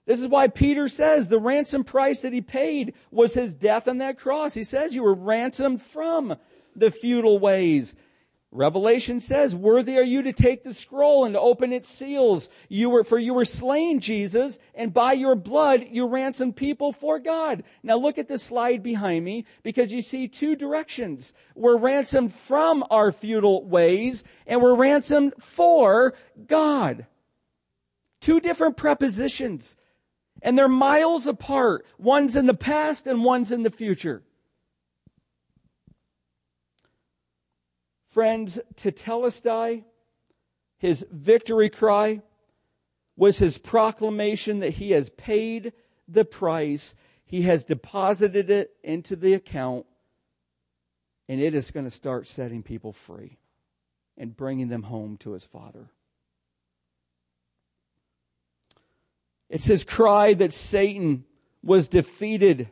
[0.06, 3.98] This is why Peter says the ransom price that he paid was his death on
[3.98, 4.54] that cross.
[4.54, 6.36] He says you were ransomed from
[6.76, 7.96] the futile ways
[8.56, 12.48] Revelation says, worthy are you to take the scroll and to open its seals.
[12.68, 17.18] You were, for you were slain, Jesus, and by your blood you ransomed people for
[17.18, 17.64] God.
[17.82, 21.34] Now look at the slide behind me because you see two directions.
[21.54, 26.14] We're ransomed from our futile ways and we're ransomed for
[26.46, 27.06] God.
[28.20, 29.76] Two different prepositions.
[30.42, 31.86] And they're miles apart.
[31.98, 34.22] One's in the past and one's in the future.
[38.16, 39.84] Friends, to Tetelestai,
[40.78, 42.22] his victory cry,
[43.14, 45.74] was his proclamation that he has paid
[46.08, 46.94] the price,
[47.26, 49.84] he has deposited it into the account,
[51.28, 53.36] and it is going to start setting people free
[54.16, 55.90] and bringing them home to his Father.
[59.50, 61.26] It's his cry that Satan
[61.62, 62.70] was defeated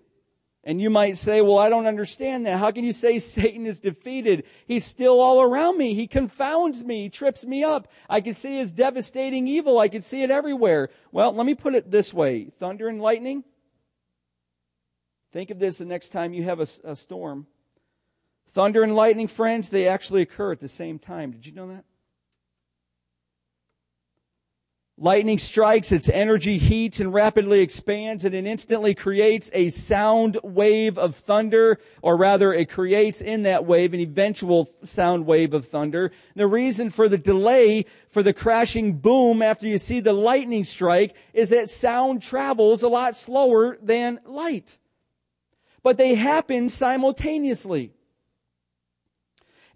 [0.64, 2.58] and you might say, well, I don't understand that.
[2.58, 4.44] How can you say Satan is defeated?
[4.66, 5.94] He's still all around me.
[5.94, 7.02] He confounds me.
[7.02, 7.88] He trips me up.
[8.08, 9.78] I can see his devastating evil.
[9.78, 10.88] I can see it everywhere.
[11.12, 12.46] Well, let me put it this way.
[12.46, 13.44] Thunder and lightning.
[15.32, 17.46] Think of this the next time you have a, a storm.
[18.46, 21.32] Thunder and lightning, friends, they actually occur at the same time.
[21.32, 21.84] Did you know that?
[24.97, 30.97] Lightning strikes, its energy heats and rapidly expands, and it instantly creates a sound wave
[30.99, 36.12] of thunder, or rather, it creates in that wave an eventual sound wave of thunder.
[36.36, 41.16] The reason for the delay for the crashing boom after you see the lightning strike
[41.32, 44.78] is that sound travels a lot slower than light.
[45.82, 47.92] But they happen simultaneously.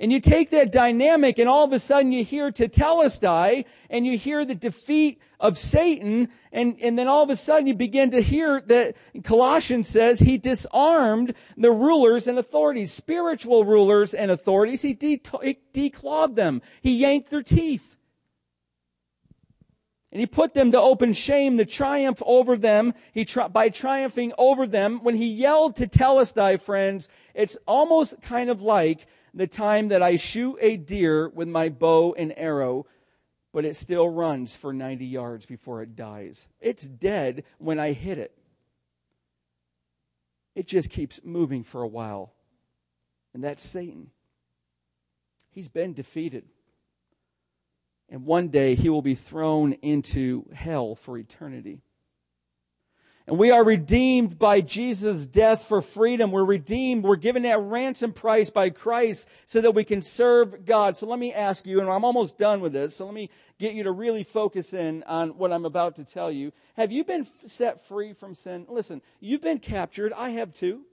[0.01, 4.17] And you take that dynamic and all of a sudden you hear Tetelestai and you
[4.17, 8.21] hear the defeat of Satan and, and then all of a sudden you begin to
[8.21, 14.83] hear that Colossians says he disarmed the rulers and authorities, spiritual rulers and authorities.
[14.83, 16.63] He, de- he declawed them.
[16.81, 17.97] He yanked their teeth.
[20.11, 24.33] And he put them to open shame, the triumph over them, he tri- by triumphing
[24.39, 25.01] over them.
[25.03, 30.17] When he yelled to Tetelestai, friends, it's almost kind of like the time that I
[30.17, 32.87] shoot a deer with my bow and arrow,
[33.53, 36.49] but it still runs for 90 yards before it dies.
[36.61, 38.37] It's dead when I hit it.
[40.55, 42.33] It just keeps moving for a while.
[43.33, 44.11] And that's Satan.
[45.51, 46.45] He's been defeated.
[48.09, 51.83] And one day he will be thrown into hell for eternity.
[53.29, 56.31] And we are redeemed by Jesus' death for freedom.
[56.31, 57.05] We're redeemed.
[57.05, 60.97] We're given that ransom price by Christ so that we can serve God.
[60.97, 63.75] So let me ask you, and I'm almost done with this, so let me get
[63.75, 66.53] you to really focus in on what I'm about to tell you.
[66.79, 68.65] Have you been set free from sin?
[68.67, 70.15] Listen, you've been captured.
[70.15, 70.87] I have too.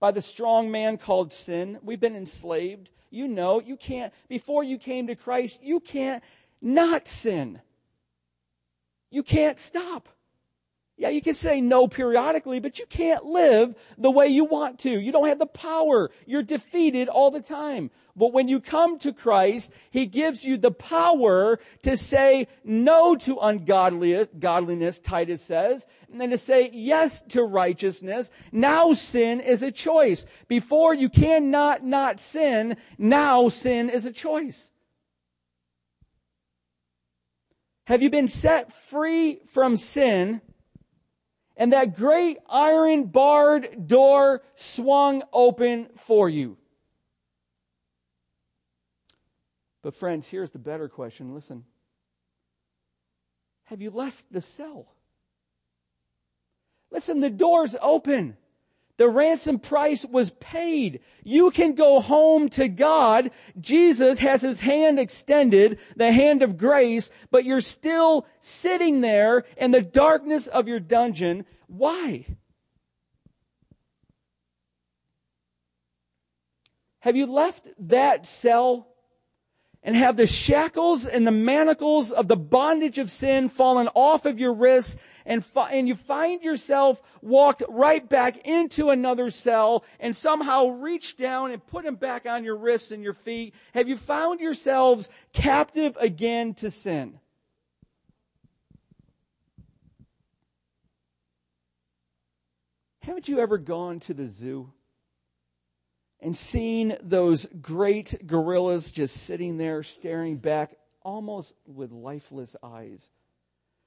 [0.00, 1.78] By the strong man called sin.
[1.84, 2.90] We've been enslaved.
[3.10, 6.24] You know, you can't, before you came to Christ, you can't
[6.60, 7.60] not sin.
[9.08, 10.08] You can't stop.
[11.00, 14.90] Yeah, you can say no periodically, but you can't live the way you want to.
[14.90, 16.10] You don't have the power.
[16.26, 17.90] You're defeated all the time.
[18.14, 23.38] But when you come to Christ, He gives you the power to say no to
[23.38, 28.30] ungodliness, godliness, Titus says, and then to say yes to righteousness.
[28.52, 30.26] Now sin is a choice.
[30.48, 34.70] Before you cannot not sin, now sin is a choice.
[37.86, 40.42] Have you been set free from sin?
[41.60, 46.56] And that great iron barred door swung open for you.
[49.82, 51.34] But, friends, here's the better question.
[51.34, 51.66] Listen.
[53.64, 54.94] Have you left the cell?
[56.90, 58.38] Listen, the door's open.
[59.00, 61.00] The ransom price was paid.
[61.24, 63.30] You can go home to God.
[63.58, 69.70] Jesus has his hand extended, the hand of grace, but you're still sitting there in
[69.70, 71.46] the darkness of your dungeon.
[71.66, 72.26] Why?
[76.98, 78.89] Have you left that cell
[79.82, 84.38] and have the shackles and the manacles of the bondage of sin fallen off of
[84.38, 90.14] your wrists and, fi- and you find yourself walked right back into another cell and
[90.14, 93.54] somehow reach down and put them back on your wrists and your feet?
[93.72, 97.18] Have you found yourselves captive again to sin?
[103.02, 104.72] Haven't you ever gone to the zoo?
[106.22, 113.10] And seeing those great gorillas just sitting there staring back almost with lifeless eyes.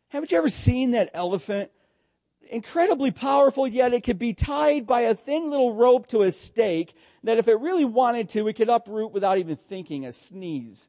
[0.10, 1.72] Haven't you ever seen that elephant?
[2.50, 6.96] Incredibly powerful, yet it could be tied by a thin little rope to a stake
[7.24, 10.88] that if it really wanted to, it could uproot without even thinking a sneeze.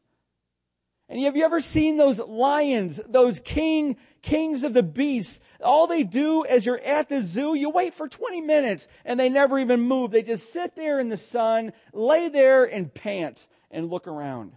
[1.09, 5.39] And have you ever seen those lions, those king, kings of the beasts?
[5.63, 9.29] All they do as you're at the zoo, you wait for 20 minutes and they
[9.29, 10.11] never even move.
[10.11, 14.53] They just sit there in the sun, lay there and pant and look around.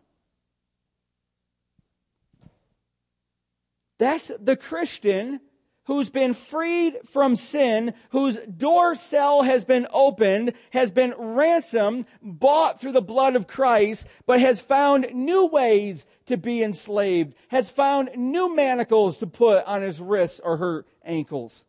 [4.00, 5.42] That's the Christian
[5.88, 12.80] who's been freed from sin, whose door cell has been opened, has been ransomed, bought
[12.80, 18.12] through the blood of Christ, but has found new ways to be enslaved, has found
[18.16, 21.66] new manacles to put on his wrists or her ankles.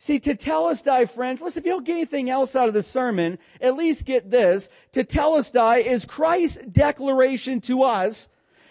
[0.00, 3.76] See, tetelestai, friends, listen, if you don't get anything else out of the sermon, at
[3.76, 4.68] least get this.
[4.92, 8.28] Tetelestai is Christ's declaration to us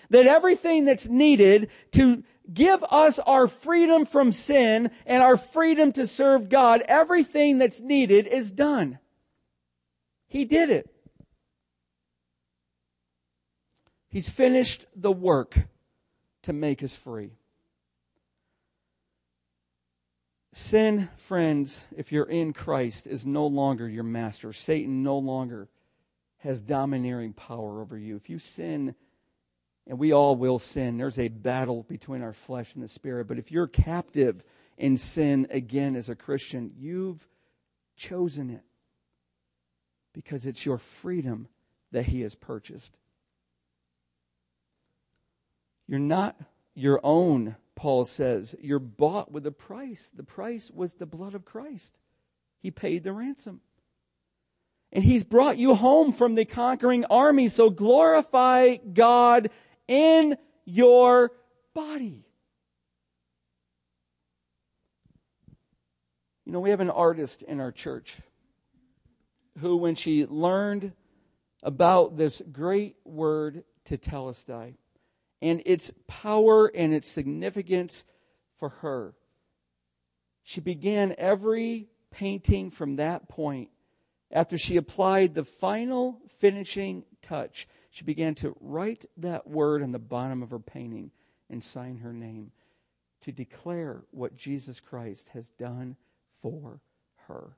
[0.10, 6.08] that everything that's needed to give us our freedom from sin and our freedom to
[6.08, 9.00] serve God, everything that's needed is done.
[10.28, 10.90] He did it.
[14.10, 15.58] He's finished the work
[16.44, 17.32] to make us free.
[20.54, 24.54] Sin, friends, if you're in Christ, is no longer your master.
[24.54, 25.70] Satan no longer
[26.38, 28.16] has domineering power over you.
[28.16, 28.96] If you sin,
[29.88, 30.98] and we all will sin.
[30.98, 33.28] There's a battle between our flesh and the spirit.
[33.28, 34.44] But if you're captive
[34.78, 37.28] in sin again as a Christian, you've
[37.96, 38.64] chosen it
[40.14, 41.48] because it's your freedom
[41.92, 42.98] that He has purchased.
[45.88, 46.36] You're not
[46.76, 48.56] your own, Paul says.
[48.62, 50.12] You're bought with a price.
[50.14, 52.00] The price was the blood of Christ,
[52.60, 53.62] He paid the ransom.
[54.92, 57.50] And He's brought you home from the conquering army.
[57.50, 59.50] So glorify God
[59.88, 61.32] in your
[61.74, 62.26] body.
[66.46, 68.18] You know, we have an artist in our church
[69.60, 70.94] who, when she learned
[71.62, 74.76] about this great word to tetelestai
[75.42, 78.06] and its power and its significance
[78.58, 79.14] for her,
[80.44, 83.70] she began every painting from that point
[84.32, 87.68] after she applied the final finishing touch
[87.98, 91.10] she began to write that word on the bottom of her painting
[91.50, 92.52] and sign her name
[93.22, 95.96] to declare what Jesus Christ has done
[96.40, 96.80] for
[97.28, 97.56] her.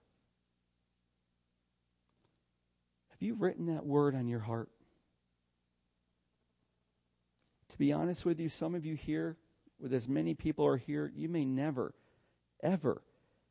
[3.09, 4.69] Have you written that word on your heart?
[7.67, 9.35] To be honest with you, some of you here,
[9.77, 11.93] with as many people are here, you may never,
[12.63, 13.01] ever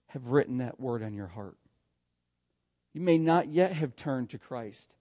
[0.07, 1.59] have written that word on your heart.
[2.95, 4.97] You may not yet have turned to Christ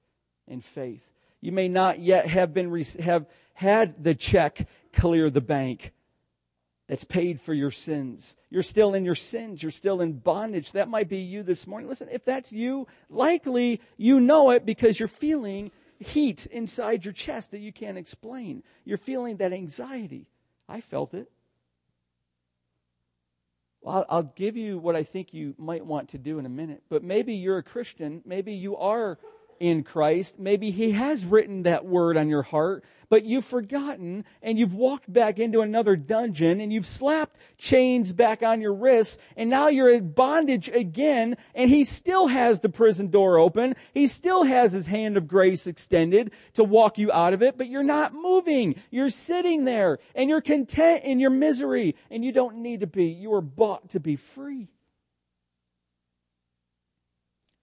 [0.50, 1.14] in faith.
[1.42, 5.94] You may not yet have been have had the check clear the bank
[6.88, 8.36] that's paid for your sins.
[8.50, 9.62] You're still in your sins.
[9.62, 10.72] You're still in bondage.
[10.72, 11.90] That might be you this morning.
[11.90, 17.52] Listen, if that's you, likely you know it because you're feeling heat inside your chest
[17.52, 18.64] that you can't explain.
[18.86, 20.28] You're feeling that anxiety.
[20.70, 21.30] I felt it.
[23.86, 26.84] I'll give you what I think you might want to do in a minute.
[26.90, 28.22] But maybe you're a Christian.
[28.26, 29.18] Maybe you are
[29.60, 30.40] in Christ.
[30.40, 35.12] Maybe He has written that word on your heart, but you've forgotten and you've walked
[35.12, 39.92] back into another dungeon and you've slapped chains back on your wrists and now you're
[39.92, 43.76] in bondage again and He still has the prison door open.
[43.94, 47.68] He still has His hand of grace extended to walk you out of it, but
[47.68, 48.76] you're not moving.
[48.92, 53.06] You're sitting there and you're content in your misery and you don't need to be.
[53.06, 54.70] You were bought to be free.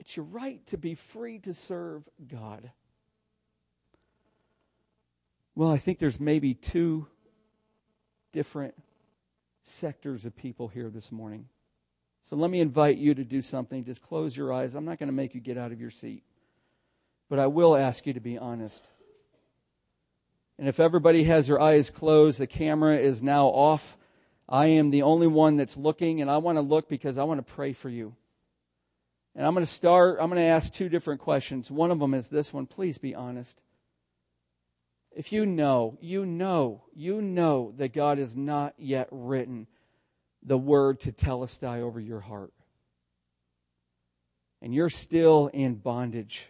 [0.04, 2.70] It's your right to be free to serve God.
[5.54, 7.06] Well, I think there's maybe two
[8.30, 8.74] different
[9.62, 11.48] sectors of people here this morning.
[12.20, 13.82] So let me invite you to do something.
[13.82, 14.74] Just close your eyes.
[14.74, 16.22] I'm not going to make you get out of your seat,
[17.30, 18.86] but I will ask you to be honest.
[20.58, 23.96] And if everybody has their eyes closed, the camera is now off.
[24.50, 27.38] I am the only one that's looking, and I want to look because I want
[27.38, 28.14] to pray for you.
[29.36, 31.70] And I'm going to start, I'm going to ask two different questions.
[31.70, 32.66] One of them is this one.
[32.66, 33.62] Please be honest.
[35.10, 39.66] If you know, you know, you know that God has not yet written
[40.42, 42.52] the word to tell us telestai over your heart,
[44.60, 46.48] and you're still in bondage,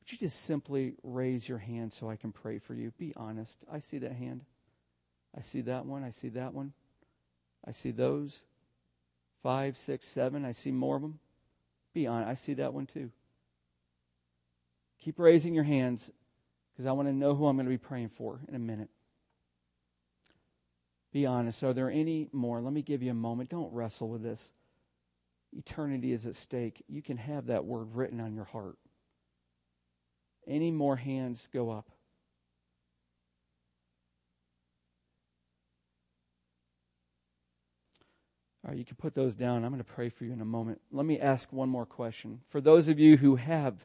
[0.00, 2.92] would you just simply raise your hand so I can pray for you?
[2.98, 3.64] Be honest.
[3.70, 4.44] I see that hand.
[5.36, 6.04] I see that one.
[6.04, 6.72] I see that one.
[7.66, 8.42] I see those
[9.42, 10.44] five, six, seven.
[10.44, 11.18] I see more of them.
[11.94, 12.30] Be honest.
[12.30, 13.10] I see that one too.
[15.00, 16.10] Keep raising your hands
[16.72, 18.88] because I want to know who I'm going to be praying for in a minute.
[21.12, 21.62] Be honest.
[21.62, 22.60] Are there any more?
[22.60, 23.50] Let me give you a moment.
[23.50, 24.52] Don't wrestle with this.
[25.52, 26.82] Eternity is at stake.
[26.88, 28.78] You can have that word written on your heart.
[30.46, 31.90] Any more hands go up?
[38.64, 39.64] All right, you can put those down.
[39.64, 40.80] I'm going to pray for you in a moment.
[40.92, 42.40] Let me ask one more question.
[42.48, 43.84] For those of you who have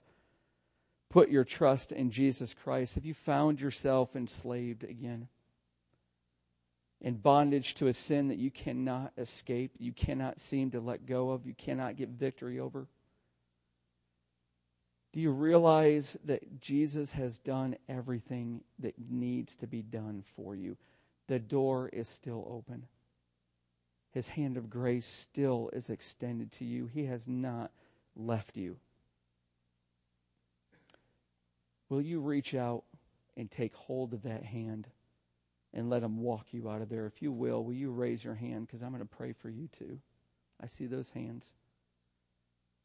[1.09, 5.29] put your trust in Jesus Christ, have you found yourself enslaved again?
[7.01, 11.31] In bondage to a sin that you cannot escape, you cannot seem to let go
[11.31, 12.87] of, you cannot get victory over?
[15.13, 20.77] Do you realize that Jesus has done everything that needs to be done for you?
[21.27, 22.85] The door is still open.
[24.17, 26.87] His hand of grace still is extended to you.
[26.91, 27.69] He has not
[28.15, 28.77] left you.
[31.87, 32.83] Will you reach out
[33.37, 34.87] and take hold of that hand
[35.71, 37.05] and let him walk you out of there?
[37.05, 38.65] If you will, will you raise your hand?
[38.65, 39.99] Because I'm going to pray for you too.
[40.59, 41.53] I see those hands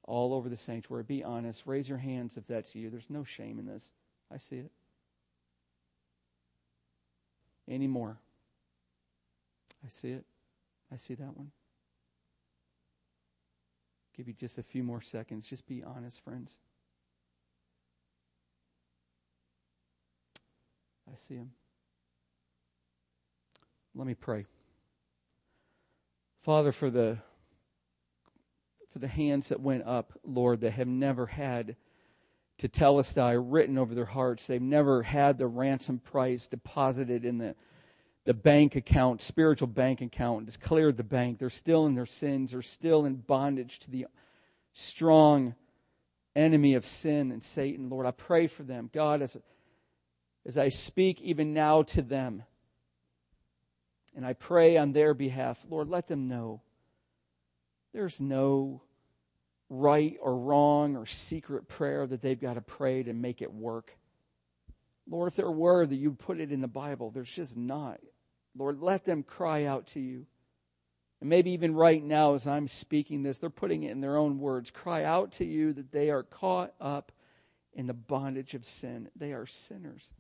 [0.05, 1.05] all over the sanctuary.
[1.05, 1.63] Be honest.
[1.65, 2.91] Raise your hands if that's you.
[2.91, 3.93] There's no shame in this.
[4.31, 4.71] I see it.
[7.67, 8.19] Any more?
[9.83, 10.27] I see it.
[10.93, 11.53] I see that one.
[14.17, 15.49] Give you just a few more seconds.
[15.49, 16.59] Just be honest, friends.
[21.11, 21.53] I see him.
[23.95, 24.47] Let me pray.
[26.43, 27.19] Father, for the
[28.91, 31.77] for the hands that went up, Lord, that have never had
[32.59, 34.47] to tetelestai written over their hearts.
[34.47, 37.55] They've never had the ransom price deposited in the
[38.25, 41.39] the bank account, spiritual bank account, has cleared the bank.
[41.39, 42.53] They're still in their sins.
[42.53, 44.07] They're still in bondage to the
[44.73, 45.55] strong
[46.37, 47.89] enemy of sin and Satan.
[47.89, 48.91] Lord, I pray for them.
[48.93, 49.37] God, as,
[50.47, 52.45] as I speak even now to them,
[54.15, 56.61] and I pray on their behalf, Lord, let them know
[57.93, 58.83] there's no
[59.69, 63.97] right or wrong or secret prayer that they've got to pray to make it work.
[65.09, 68.01] Lord, if there were that you put it in the Bible, there's just not.
[68.57, 70.27] Lord, let them cry out to you.
[71.21, 74.39] And maybe even right now, as I'm speaking this, they're putting it in their own
[74.39, 74.71] words.
[74.71, 77.13] Cry out to you that they are caught up
[77.75, 79.09] in the bondage of sin.
[79.17, 80.13] They are sinners.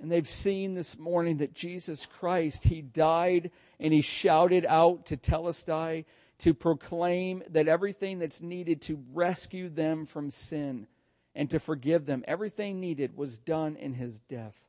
[0.00, 3.50] And they've seen this morning that Jesus Christ, He died
[3.80, 6.04] and He shouted out to Telestai
[6.38, 10.86] to proclaim that everything that's needed to rescue them from sin
[11.34, 14.67] and to forgive them, everything needed was done in His death.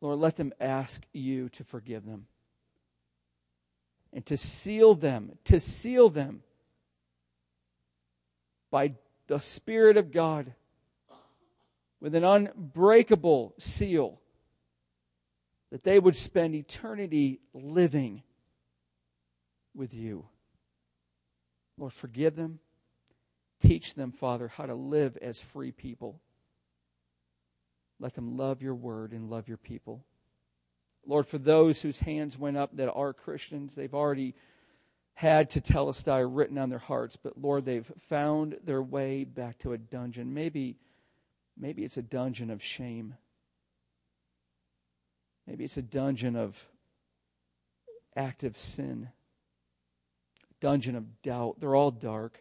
[0.00, 2.26] Lord, let them ask you to forgive them
[4.12, 6.42] and to seal them, to seal them
[8.70, 8.94] by
[9.26, 10.54] the Spirit of God
[12.00, 14.20] with an unbreakable seal
[15.70, 18.22] that they would spend eternity living
[19.74, 20.24] with you.
[21.78, 22.58] Lord, forgive them.
[23.60, 26.20] Teach them, Father, how to live as free people.
[28.00, 30.04] Let them love your word and love your people.
[31.06, 34.34] Lord, for those whose hands went up that are Christians, they've already
[35.14, 39.78] had tetelestai written on their hearts, but Lord, they've found their way back to a
[39.78, 40.32] dungeon.
[40.32, 40.78] Maybe,
[41.58, 43.14] maybe it's a dungeon of shame.
[45.46, 46.66] Maybe it's a dungeon of
[48.16, 49.10] active sin,
[50.60, 51.60] dungeon of doubt.
[51.60, 52.40] They're all dark.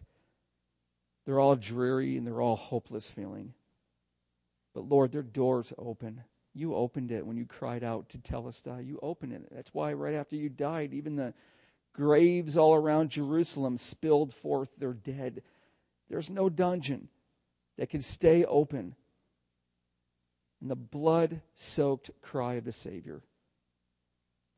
[1.26, 3.54] They're all dreary and they're all hopeless feeling.
[4.74, 6.24] But Lord, their door's open.
[6.54, 8.86] You opened it when you cried out to tetelestai.
[8.86, 9.48] You opened it.
[9.52, 11.34] That's why right after you died, even the
[11.94, 15.42] graves all around Jerusalem spilled forth their dead.
[16.10, 17.10] There's no dungeon
[17.78, 18.96] that can stay open.
[20.62, 23.22] And the blood soaked cry of the Savior.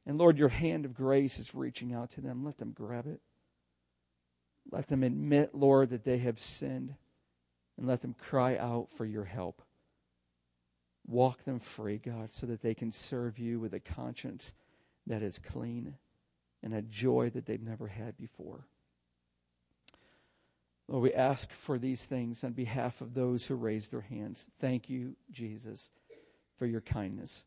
[0.06, 2.44] And Lord, your hand of grace is reaching out to them.
[2.44, 3.22] Let them grab it.
[4.72, 6.96] Let them admit, Lord, that they have sinned.
[7.78, 9.62] And let them cry out for your help.
[11.12, 14.54] Walk them free, God, so that they can serve you with a conscience
[15.06, 15.96] that is clean
[16.64, 18.66] and a joy that they've never had before.
[20.88, 24.50] Lord, we ask for these things on behalf of those who raised their hands.
[24.60, 25.92] Thank you, Jesus,
[26.58, 27.44] for your kindness.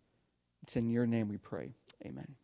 [0.63, 1.73] It's in your name we pray.
[2.05, 2.35] Amen.